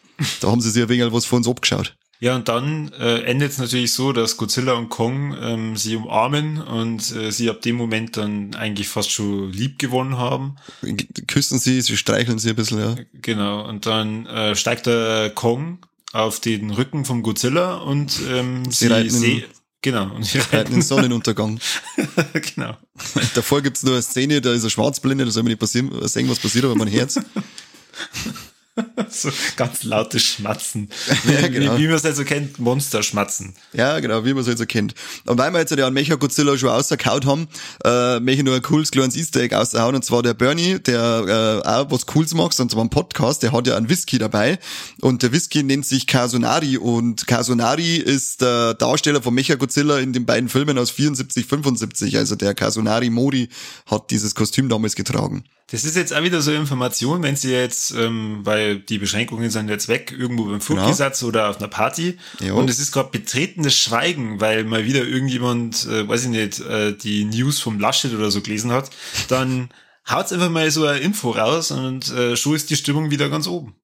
[0.41, 1.95] Da haben sie sich ein wenig was von uns abgeschaut.
[2.21, 6.61] Ja, und dann äh, endet es natürlich so, dass Godzilla und Kong ähm, sie umarmen
[6.61, 10.57] und äh, sie ab dem Moment dann eigentlich fast schon lieb gewonnen haben.
[11.27, 12.95] Küssen sie, sie streicheln sie ein bisschen, ja.
[13.13, 15.79] Genau, und dann äh, steigt der Kong
[16.11, 19.43] auf den Rücken vom Godzilla und ähm, sie, reiten se
[19.81, 20.13] Genau.
[20.13, 21.59] Und die Reiten den Sonnenuntergang.
[22.33, 22.75] genau.
[23.33, 26.29] Davor gibt's nur eine Szene, da ist er schwarzblinde, da soll man nicht passieren, sehen,
[26.29, 27.17] was passiert, aber mein Herz.
[29.09, 30.89] so ganz lautes Schmatzen.
[31.29, 31.77] Ja, genau.
[31.77, 33.53] Wie, wie man es halt so kennt, Monster-Schmatzen.
[33.73, 34.93] Ja, genau, wie man es halt so kennt.
[35.25, 37.47] Und weil wir jetzt ja an Mecha Godzilla schon rausgehauen haben,
[37.83, 39.95] äh, möchte ich nur ein cooles kleines Easter Egg raushauen.
[39.95, 43.51] Und zwar der Bernie, der äh, auch was Cooles macht, und zwar einen Podcast, der
[43.51, 44.59] hat ja einen Whisky dabei.
[45.01, 46.77] Und der Whisky nennt sich Kasunari.
[46.77, 52.17] Und Kasunari ist der Darsteller von Mecha Godzilla in den beiden Filmen aus 74, 75.
[52.17, 53.49] Also der Kasunari Mori
[53.85, 55.43] hat dieses Kostüm damals getragen.
[55.71, 59.69] Das ist jetzt auch wieder so Information, wenn sie jetzt, ähm, weil die Beschränkungen sind
[59.69, 62.57] jetzt weg, irgendwo beim Fluggesatz oder auf einer Party Jo.
[62.57, 66.93] und es ist gerade betretenes Schweigen, weil mal wieder irgendjemand, äh, weiß ich nicht, äh,
[66.93, 68.89] die News vom Laschet oder so gelesen hat,
[69.27, 69.69] dann
[70.09, 73.47] haut's einfach mal so eine Info raus und äh, schon ist die Stimmung wieder ganz
[73.47, 73.75] oben.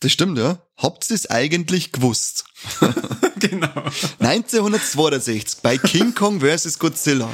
[0.00, 0.62] Das stimmt, ja.
[0.76, 2.44] Habt ihr es eigentlich gewusst?
[3.40, 3.82] genau.
[4.20, 6.78] 1962 bei King Kong vs.
[6.78, 7.28] Godzilla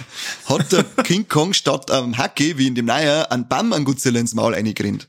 [0.46, 4.18] hat der King Kong statt am Hacke, wie in dem Neuer, einen Bamm an Godzilla
[4.18, 5.08] ins Maul eingerinnt.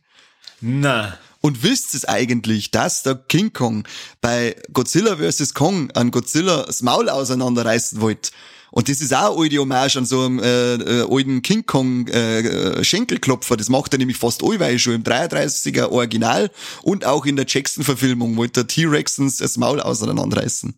[0.61, 3.85] Na, Und wisst es eigentlich, dass der King Kong
[4.21, 5.53] bei Godzilla vs.
[5.53, 8.31] Kong an Godzilla das Maul auseinanderreißen wollte?
[8.73, 12.07] Und das ist auch eine alte Hommage an so einem äh, äh, alten King Kong
[12.07, 13.55] äh, äh, Schenkelklopfer.
[13.55, 16.49] Das macht er nämlich fast allweil schon im 33er Original
[16.81, 20.73] und auch in der Jackson-Verfilmung wollte der T-Rexens das Maul auseinanderreißen.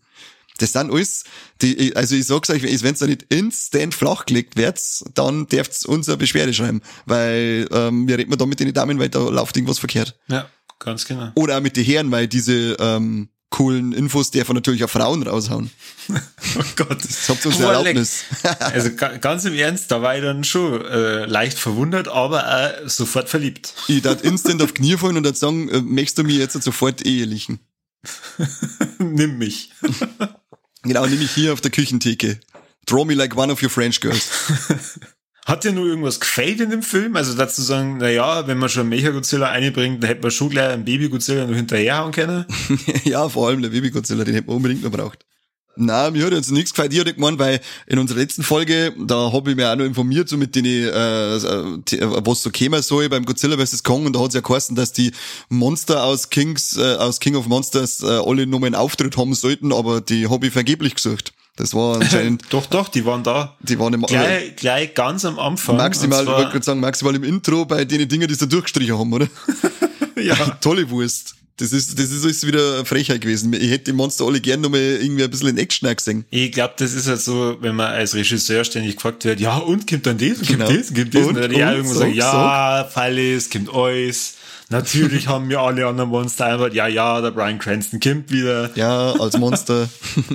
[0.58, 1.24] Das sind alles,
[1.62, 4.82] die, also ich sag's euch, wenn ihr nicht instant flachgelegt werdet,
[5.14, 9.10] dann dürft's uns eine Beschwerde schreiben, weil ähm, wir reden da mit den Damen, weil
[9.10, 10.18] da läuft irgendwas verkehrt.
[10.28, 10.48] ja,
[10.80, 11.32] ganz genau.
[11.36, 15.70] Oder auch mit den Herren, weil diese ähm, coolen Infos dürfen natürlich auch Frauen raushauen.
[16.58, 17.04] Oh Gott.
[17.04, 18.24] Das habt ihr uns Boah, Erlaubnis.
[18.60, 22.48] Also ga- ganz im Ernst, da war ich dann schon äh, leicht verwundert, aber
[22.86, 23.74] auch sofort verliebt.
[23.90, 27.06] Ich darf instant auf Knie fallen und dann sagen, äh, möchtest du mich jetzt sofort
[27.06, 27.60] ehelichen?
[29.00, 29.72] Nimm mich.
[30.86, 32.40] Genau, nämlich hier auf der Küchentheke.
[32.86, 34.30] Draw me like one of your French girls.
[35.46, 37.16] Hat dir nur irgendwas gefällt in dem Film?
[37.16, 40.50] Also dazu sagen, na ja, wenn man schon Mecha Godzilla einbringt, dann hätte man schon
[40.50, 42.46] gleich einen Baby Godzilla noch hinterherhauen können.
[43.04, 45.26] ja, vor allem der Baby Godzilla, den hätten wir unbedingt noch braucht.
[45.78, 46.94] Na, mir hat jetzt nichts gefällt.
[46.94, 50.30] Ich hatte gemeint, weil in unserer letzten Folge, da habe ich mir auch noch informiert,
[50.30, 53.84] so mit denen, äh, äh, was so kämen soll beim Godzilla vs.
[53.84, 54.06] Kong.
[54.06, 55.12] Und da hat es ja geheißen, dass die
[55.50, 59.34] Monster aus Kings, äh, aus King of Monsters äh, alle nur mal einen Auftritt haben
[59.34, 61.34] sollten, aber die habe ich vergeblich gesucht.
[61.58, 63.56] Das war anscheinend, doch, doch, die waren da.
[63.62, 65.78] die waren im Gleich, gleich ganz am Anfang.
[65.78, 68.98] maximal, ich wollte gerade sagen, maximal im Intro bei den Dingen, die sie da durchgestrichen
[68.98, 69.28] haben, oder?
[70.22, 70.36] ja.
[70.62, 71.36] Tolle Wurst.
[71.58, 73.54] Das ist, das ist alles wieder Frechheit gewesen.
[73.54, 76.26] Ich hätte die Monster alle gern nochmal irgendwie ein bisschen in Action gesehen.
[76.30, 79.88] Ich glaube, das ist halt so, wenn man als Regisseur ständig gefragt wird, ja, und
[79.88, 80.70] kommt dann kommt Genau.
[80.70, 83.74] das, und kommt das, und, Und, dann ja und, irgendwo sag, sagen, ja, Fallis, kommt
[83.74, 84.34] alles.
[84.70, 88.76] Natürlich haben wir alle anderen Monster einfach, ja, ja, der Brian Cranston kommt wieder.
[88.76, 89.88] Ja, als Monster.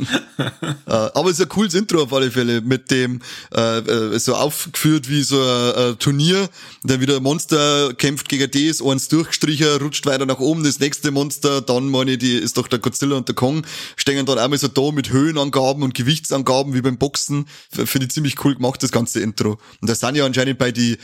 [0.38, 0.46] äh,
[0.86, 3.20] aber es ist ein cooles Intro auf alle Fälle, mit dem
[3.54, 6.48] äh, äh, so aufgeführt wie so ein, äh, Turnier.
[6.84, 11.10] Dann wieder ein Monster kämpft gegen das, eins durchgestrichen, rutscht weiter nach oben, das nächste
[11.10, 13.66] Monster, dann meine ich, die ist doch der Godzilla und der Kong,
[13.96, 17.46] stehen dann einmal so da mit Höhenangaben und Gewichtsangaben wie beim Boxen.
[17.70, 19.58] Finde ich ziemlich cool gemacht, das ganze Intro.
[19.80, 20.98] Und das sind ja anscheinend bei die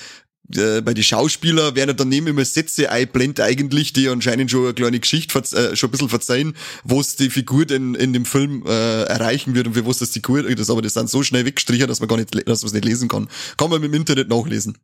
[0.54, 5.00] äh, bei die Schauspieler werden daneben immer Sätze einblendet eigentlich, die anscheinend schon eine kleine
[5.00, 6.54] Geschichte äh, schon ein bisschen verzeihen,
[6.84, 10.10] wo es die Figur denn in dem Film äh, erreichen wird und für was das
[10.10, 12.66] die Figur ist, aber das sind so schnell weggestrichen, dass man gar nicht, dass man
[12.68, 13.28] es nicht lesen kann.
[13.56, 14.78] Kann man dem Internet nachlesen.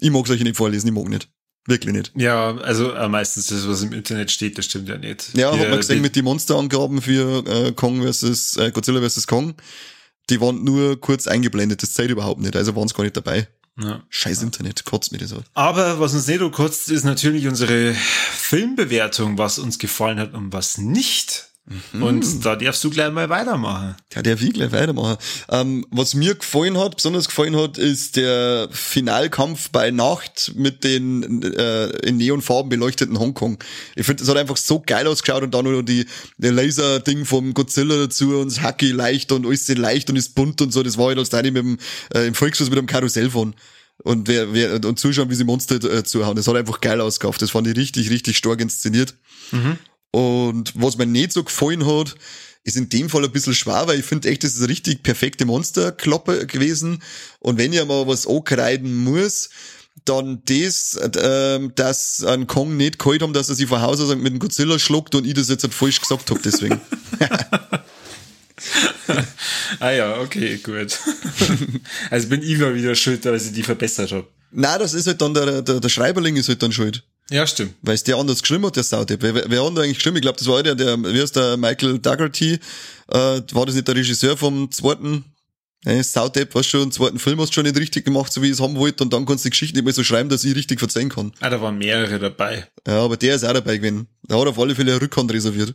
[0.00, 1.28] Ich mag euch nicht vorlesen, ich mag nicht.
[1.66, 2.12] Wirklich nicht.
[2.14, 5.30] Ja, also äh, meistens das, was im Internet steht, das stimmt ja nicht.
[5.34, 9.00] Ja, Die, hat man gesehen die- mit den Monsterangaben für äh, Kong versus äh, Godzilla
[9.00, 9.54] versus Kong.
[10.30, 13.48] Die waren nur kurz eingeblendet, das zählt überhaupt nicht, also waren es gar nicht dabei.
[13.78, 14.02] Ja.
[14.08, 15.44] Scheiß Internet, kotzt mir das an.
[15.54, 20.52] Aber was uns nicht so kotzt, ist natürlich unsere Filmbewertung, was uns gefallen hat und
[20.52, 21.48] was nicht.
[21.92, 22.02] Mhm.
[22.02, 23.96] Und da darfst du gleich mal weitermachen.
[24.12, 25.16] Ja, der will gleich weitermachen.
[25.48, 31.42] Ähm, was mir gefallen hat, besonders gefallen hat, ist der Finalkampf bei Nacht mit den
[31.42, 33.58] äh, in Neonfarben beleuchteten Hongkong.
[33.96, 36.04] Ich finde, das hat einfach so geil ausgeschaut und dann noch die,
[36.36, 40.60] der Laser-Ding vom Godzilla dazu und das Hacky leicht und alles leicht und ist bunt
[40.60, 40.82] und so.
[40.82, 41.78] Das war halt als Teil mit dem,
[42.14, 43.54] äh, im Volksfest mit dem Karussell von.
[44.02, 46.36] Und wer, wer, und zuschauen, wie sie Monster äh, zuhauen.
[46.36, 47.40] Das hat einfach geil ausgekauft.
[47.40, 49.14] Das fand ich richtig, richtig stark inszeniert.
[50.14, 52.14] Und was mir nicht so gefallen hat,
[52.62, 55.02] ist in dem Fall ein bisschen schwer, weil ich finde echt, das ist eine richtig
[55.02, 57.02] perfekte Monsterklappe gewesen.
[57.40, 59.50] Und wenn ich mal was ankreiden muss,
[60.04, 64.14] dann das, ähm, dass ein Kong nicht geholt haben, dass er sich von Haus aus
[64.14, 66.80] mit dem Godzilla schluckt und ich das jetzt halt falsch gesagt habe, deswegen.
[69.80, 70.98] Ah ja, okay, gut.
[72.10, 74.26] also bin ich mal wieder schuld, dass ich die verbessert habe.
[74.52, 77.02] Nein, das ist halt dann der, der, der Schreiberling ist halt dann schuld.
[77.30, 77.74] Ja, stimmt.
[77.82, 79.22] Weil es der anders geschrieben hat, der Sautyp.
[79.22, 80.16] Wer, wer hat denn eigentlich geschrieben?
[80.16, 82.58] Ich glaube, das war der, der, wie heißt der, Michael Dougherty,
[83.08, 85.24] äh, war das nicht der Regisseur vom zweiten
[85.86, 88.52] Ey, Saudepp, was schon, zweiten Film hast du schon nicht richtig gemacht, so wie ich
[88.52, 90.56] es haben wollte, und dann kannst du die Geschichte nicht mehr so schreiben, dass ich
[90.56, 91.32] richtig verzeihen kann.
[91.40, 92.66] Ah, da waren mehrere dabei.
[92.86, 94.08] Ja, aber der ist auch dabei gewesen.
[94.22, 95.74] Der hat auf alle Fälle eine Rückhand reserviert.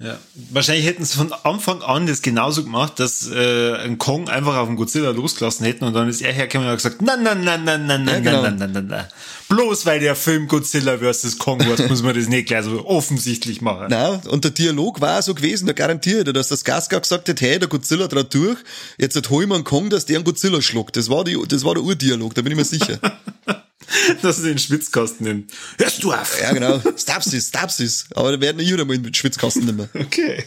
[0.00, 0.18] Ja.
[0.50, 4.66] Wahrscheinlich hätten sie von Anfang an das genauso gemacht, dass äh, ein Kong einfach auf
[4.66, 7.56] den Godzilla losgelassen hätten und dann ist er hergekommen und hat gesagt, na, na, na,
[7.56, 8.42] na, na, na, Ja, genau.
[8.42, 9.08] na, na, na, na.
[9.48, 11.38] Bloß weil der Film Godzilla vs.
[11.38, 13.86] Kong war, muss man das nicht gleich so offensichtlich machen.
[13.88, 17.40] Na, und der Dialog war so gewesen, da garantiert er, dass das Skarsgård gesagt hat,
[17.40, 18.58] hey, der Godzilla trat durch,
[18.98, 20.96] jetzt hat hol ich mir einen Kong, dass der einen Godzilla schluckt.
[20.96, 22.98] Das war die, das war der Urdialog, da bin ich mir sicher.
[24.22, 25.52] Dass er den Schwitzkasten nimmt.
[25.78, 26.40] Hörst du auf?
[26.40, 26.80] ja, genau.
[26.96, 28.06] Stapsis, Stapsis.
[28.14, 29.88] Aber da werden wir mal mit Schwitzkasten nimmer.
[29.94, 30.44] Okay.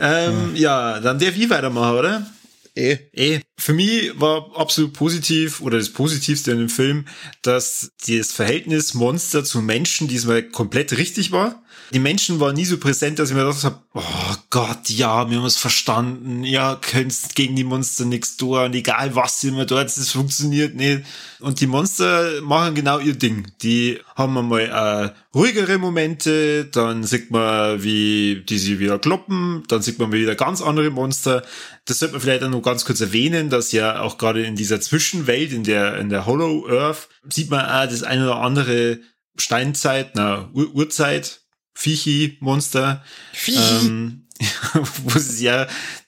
[0.00, 2.26] Ähm, ja, dann darf ich weitermachen, oder?
[2.74, 2.96] Eh.
[3.12, 7.04] Eh, für mich war absolut positiv oder das Positivste in dem Film,
[7.42, 11.63] dass das Verhältnis Monster zu Menschen diesmal komplett richtig war.
[11.94, 15.38] Die Menschen waren nie so präsent, dass ich mir gedacht habe, oh Gott, ja, wir
[15.38, 20.10] haben es verstanden, ja, könntest gegen die Monster nichts tun, egal was immer dort, das
[20.10, 21.04] funktioniert nicht.
[21.38, 23.46] Und die Monster machen genau ihr Ding.
[23.62, 29.80] Die haben einmal äh, ruhigere Momente, dann sieht man, wie die sie wieder kloppen, dann
[29.80, 31.44] sieht man wieder ganz andere Monster.
[31.84, 34.80] Das sollte man vielleicht auch noch ganz kurz erwähnen, dass ja auch gerade in dieser
[34.80, 38.98] Zwischenwelt, in der, in der Hollow Earth, sieht man auch das eine oder andere
[39.36, 41.43] Steinzeit, na, Ur Urzeit,
[41.74, 43.04] Viechi-Monster,
[43.48, 44.26] ähm,
[45.04, 45.66] wo sie ja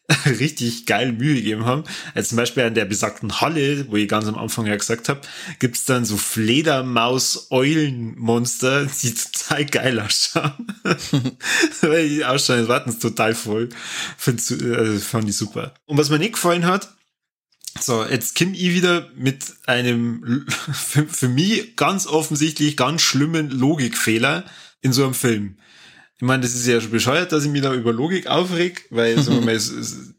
[0.26, 1.82] richtig geil Mühe gegeben haben.
[2.14, 5.20] Also zum Beispiel an der besagten Halle, wo ich ganz am Anfang ja gesagt habe,
[5.58, 10.68] gibt's dann so Fledermaus-Eulen-Monster, die total geil ausschauen.
[11.80, 13.68] Weil die ausschauen, das warten total voll.
[14.16, 15.74] Find's, äh, fand ich super.
[15.86, 16.92] Und was mir nicht gefallen hat,
[17.80, 24.44] so, jetzt Kim ich wieder mit einem für, für mich ganz offensichtlich ganz schlimmen Logikfehler
[24.86, 25.56] in so einem Film.
[26.16, 29.20] Ich meine, das ist ja schon bescheuert, dass ich mich da über Logik aufreg, weil
[29.20, 29.54] sagen wir mal,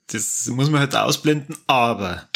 [0.08, 1.58] das muss man halt ausblenden.
[1.66, 2.30] Aber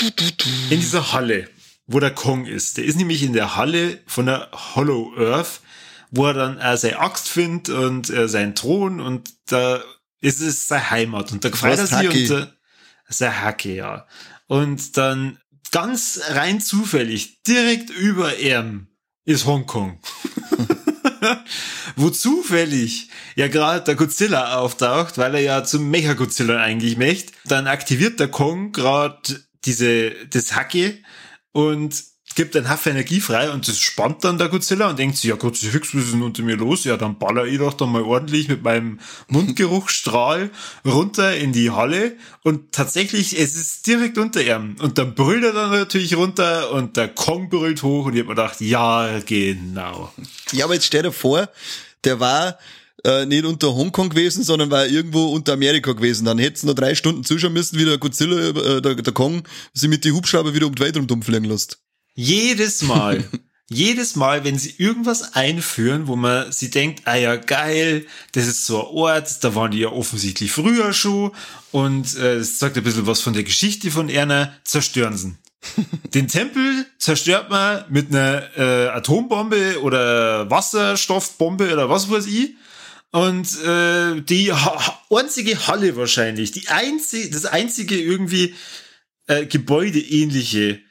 [0.71, 1.47] in dieser Halle,
[1.85, 5.61] wo der Kong ist, der ist nämlich in der Halle von der Hollow Earth,
[6.09, 9.81] wo er dann äh, seine Axt findet und äh, seinen Thron und da
[10.21, 12.47] ist es seine Heimat und da gefreut er sich und äh,
[13.09, 14.07] sein Hacke, ja.
[14.47, 15.37] Und dann
[15.71, 18.87] ganz rein zufällig, direkt über ihm
[19.23, 19.99] ist Hongkong.
[21.95, 27.33] Wo zufällig ja gerade der Godzilla auftaucht, weil er ja zum Mecha-Godzilla eigentlich möchte.
[27.45, 30.99] Dann aktiviert der Kong gerade diese, das Hacke
[31.51, 35.29] und gibt einen Haufen Energie frei und das spannt dann der Godzilla und denkt sich,
[35.29, 36.83] ja Gott, was ist unter mir los?
[36.83, 40.51] Ja, dann baller ich doch dann mal ordentlich mit meinem Mundgeruchsstrahl
[40.85, 45.53] runter in die Halle und tatsächlich, es ist direkt unter ihm und dann brüllt er
[45.53, 50.11] dann natürlich runter und der Kong brüllt hoch und ich hab mir gedacht, ja, genau.
[50.51, 51.49] Ja, aber jetzt stell dir vor,
[52.03, 52.57] der war
[53.03, 56.25] äh, nicht unter Hongkong gewesen, sondern war irgendwo unter Amerika gewesen.
[56.25, 59.87] Dann hätten noch drei Stunden zuschauen müssen, wie der Godzilla, äh, der, der Kong, sie
[59.87, 61.79] mit die Hubschrauber wieder um die Welt rundum fliegen lässt.
[62.21, 63.23] Jedes Mal,
[63.67, 68.67] jedes Mal, wenn sie irgendwas einführen, wo man sie denkt, ah ja, geil, das ist
[68.67, 71.31] so ein Ort, da waren die ja offensichtlich früher schon
[71.71, 75.33] und äh, es sagt ein bisschen was von der Geschichte von Erna, zerstören sie.
[76.13, 82.51] Den Tempel zerstört man mit einer äh, Atombombe oder Wasserstoffbombe oder was weiß ich.
[83.11, 88.53] Und äh, die ha einzige Halle wahrscheinlich, die einzige, das einzige irgendwie
[89.25, 90.81] äh, Gebäudeähnliche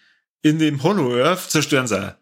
[0.42, 2.14] in dem Hollow Earth zerstören sie auch.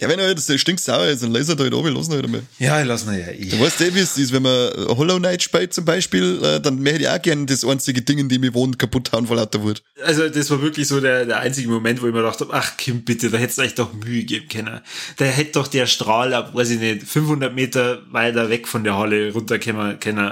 [0.00, 2.42] Ja, wenn er jetzt stinksauer ist, dann laser da halt oben, lassen wir halt einmal.
[2.60, 3.48] Ja, lassen wir ja eh.
[3.48, 6.80] Du weißt eh, wie es ist, wenn man Hollow Knight spielt zum Beispiel, äh, dann
[6.80, 9.60] möchte ich auch gerne das einzige Ding, in dem ich wohne, kaputt hauen vor lauter
[9.60, 9.82] Wut.
[10.04, 12.76] Also das war wirklich so der, der einzige Moment, wo ich mir gedacht habe, ach
[12.76, 14.80] Kim, bitte, da hättest du euch doch Mühe geben können.
[15.16, 18.96] Da hätte doch der Strahl ab, weiß ich nicht, 500 Meter weiter weg von der
[18.96, 20.30] Halle runterkommen können.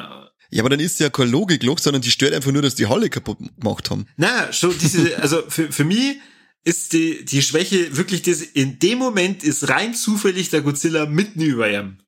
[0.51, 3.11] Ja, aber dann ist ja kein Logikloch, sondern die stört einfach nur, dass die Halle
[3.11, 4.07] kaputt gemacht haben.
[4.17, 6.19] Na, schon diese, also für, für mich
[6.67, 11.41] ist die, die Schwäche wirklich das, in dem Moment ist rein zufällig der Godzilla mitten
[11.41, 11.99] über ihm.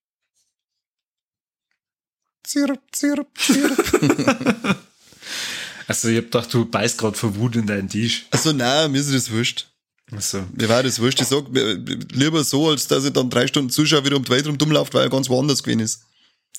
[2.45, 4.79] Zirp, zirp, zirp.
[5.87, 8.27] Also ich hab gedacht, du beißt gerade vor Wut in deinen Tisch.
[8.31, 9.71] Also nein, mir ist das wurscht.
[10.13, 11.19] Also, Mir war das wurscht.
[11.23, 11.47] Ich sag,
[12.13, 15.05] lieber so, als dass ich dann drei Stunden zuschaue, wieder um die Welt rumläuft, weil
[15.05, 16.03] er ganz woanders gewesen ist.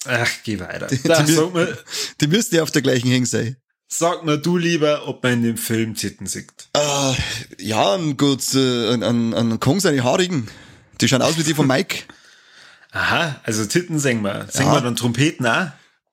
[0.05, 0.87] ach, geh weiter.
[0.87, 1.77] Die- Da, die- mal,
[2.19, 3.55] Die müssten ja auf der gleichen Hänge sein.
[3.89, 6.69] Sag mal du lieber, ob man in dem Film Titten sieht.
[6.73, 7.13] Äh,
[7.61, 10.47] ja, ein gut, äh, an, an, Kong seine Haarigen.
[11.01, 12.03] Die schauen aus wie die von Mike.
[12.91, 14.47] Aha, also Titten singen wir.
[14.49, 14.75] Singen Ja.
[14.75, 15.67] wir dann Trompeten auch?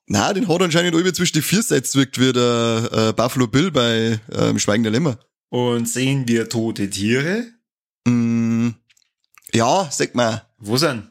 [0.08, 3.70] Na, den hat er anscheinend irgendwie zwischen die Vierseits wirkt wie der äh, Buffalo Bill
[3.70, 5.18] bei ähm, Schweigen der Lämmer.
[5.48, 7.46] Und sehen wir tote Tiere?
[8.06, 8.70] Mm,
[9.52, 10.46] ja, sag mal.
[10.58, 11.10] Wo sind?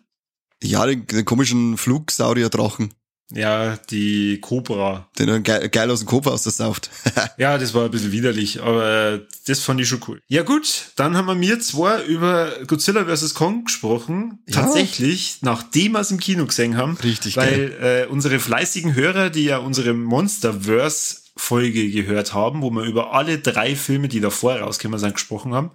[0.64, 2.94] Ja, den, den komischen Flugsaurier-Drachen.
[3.32, 5.10] Ja, die Cobra.
[5.18, 6.92] Den er geil, geil aus der Sauft.
[7.38, 10.22] ja, das war ein bisschen widerlich, aber das fand ich schon cool.
[10.28, 13.34] Ja gut, dann haben wir mir zwar über Godzilla vs.
[13.34, 14.40] Kong gesprochen.
[14.48, 14.62] Ja.
[14.62, 16.98] Tatsächlich, nachdem wir es im Kino gesehen haben.
[17.04, 22.84] Richtig Weil äh, unsere fleißigen Hörer, die ja unsere Monsterverse Folge gehört haben, wo wir
[22.84, 25.72] über alle drei Filme, die davor rausgekommen sind, gesprochen haben,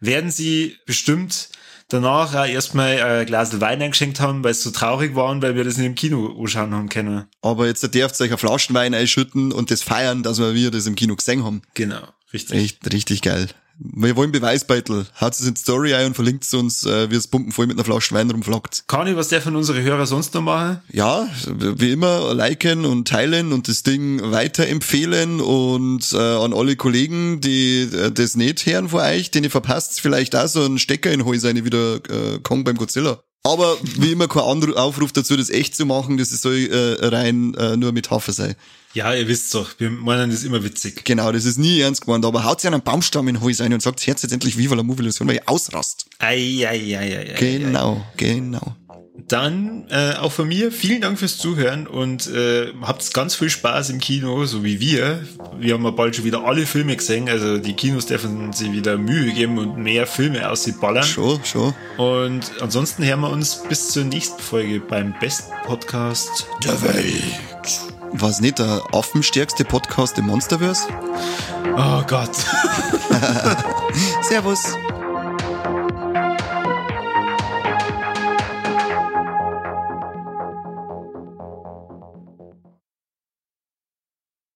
[0.00, 1.50] werden sie bestimmt
[1.88, 5.64] danach auch erstmal ein Glas Wein eingeschenkt haben, weil es so traurig waren, weil wir
[5.64, 7.24] das nicht im Kino anschauen haben können.
[7.42, 10.94] Aber jetzt dürft ihr euch ein Flaschenwein einschütten und das feiern, dass wir das im
[10.94, 11.62] Kino gesehen haben.
[11.74, 12.58] Genau, richtig.
[12.58, 13.48] Echt, richtig geil.
[13.78, 15.06] Wir wollen Beweisbeitel.
[15.14, 17.66] Hat es in die Story ein und verlinkt es uns, äh, wie es Pumpen voll
[17.66, 18.84] mit einer Flasche Wein rumflackt.
[18.86, 20.80] Kann ich was der von unseren Hörer sonst noch machen?
[20.90, 27.40] Ja, wie immer, liken und teilen und das Ding weiterempfehlen und äh, an alle Kollegen,
[27.40, 31.12] die äh, das nicht hören vor euch, denen ihr verpasst vielleicht auch so einen Stecker
[31.12, 33.22] in Hol seine wieder äh, Kong beim Godzilla.
[33.46, 34.42] Aber wie immer kein
[34.74, 38.56] Aufruf dazu, das echt zu machen, das soll äh, rein äh, nur Metapher sein.
[38.96, 41.04] Ja, ihr wisst doch, wir meinen das immer witzig.
[41.04, 43.74] Genau, das ist nie ernst gemeint, aber haut sich einen Baumstamm in den Hals ein
[43.74, 46.06] und sagt, jetzt endlich Viva la Movilusion, weil ich ausrast.
[46.18, 48.16] Ei, ei, ei, ei, genau, ei.
[48.16, 48.74] genau.
[49.28, 53.90] Dann äh, auch von mir vielen Dank fürs Zuhören und äh, habt ganz viel Spaß
[53.90, 55.22] im Kino, so wie wir.
[55.58, 58.96] Wir haben ja bald schon wieder alle Filme gesehen, also die Kinos dürfen sich wieder
[58.96, 61.04] Mühe geben und mehr Filme aus sie ballern.
[61.04, 61.74] Schon, schon.
[61.98, 67.95] Und ansonsten hören wir uns bis zur nächsten Folge beim besten Podcast der Welt.
[68.18, 70.88] War es nicht der affenstärkste Podcast im Monsterverse?
[71.76, 72.34] Oh Gott.
[74.22, 74.74] Servus.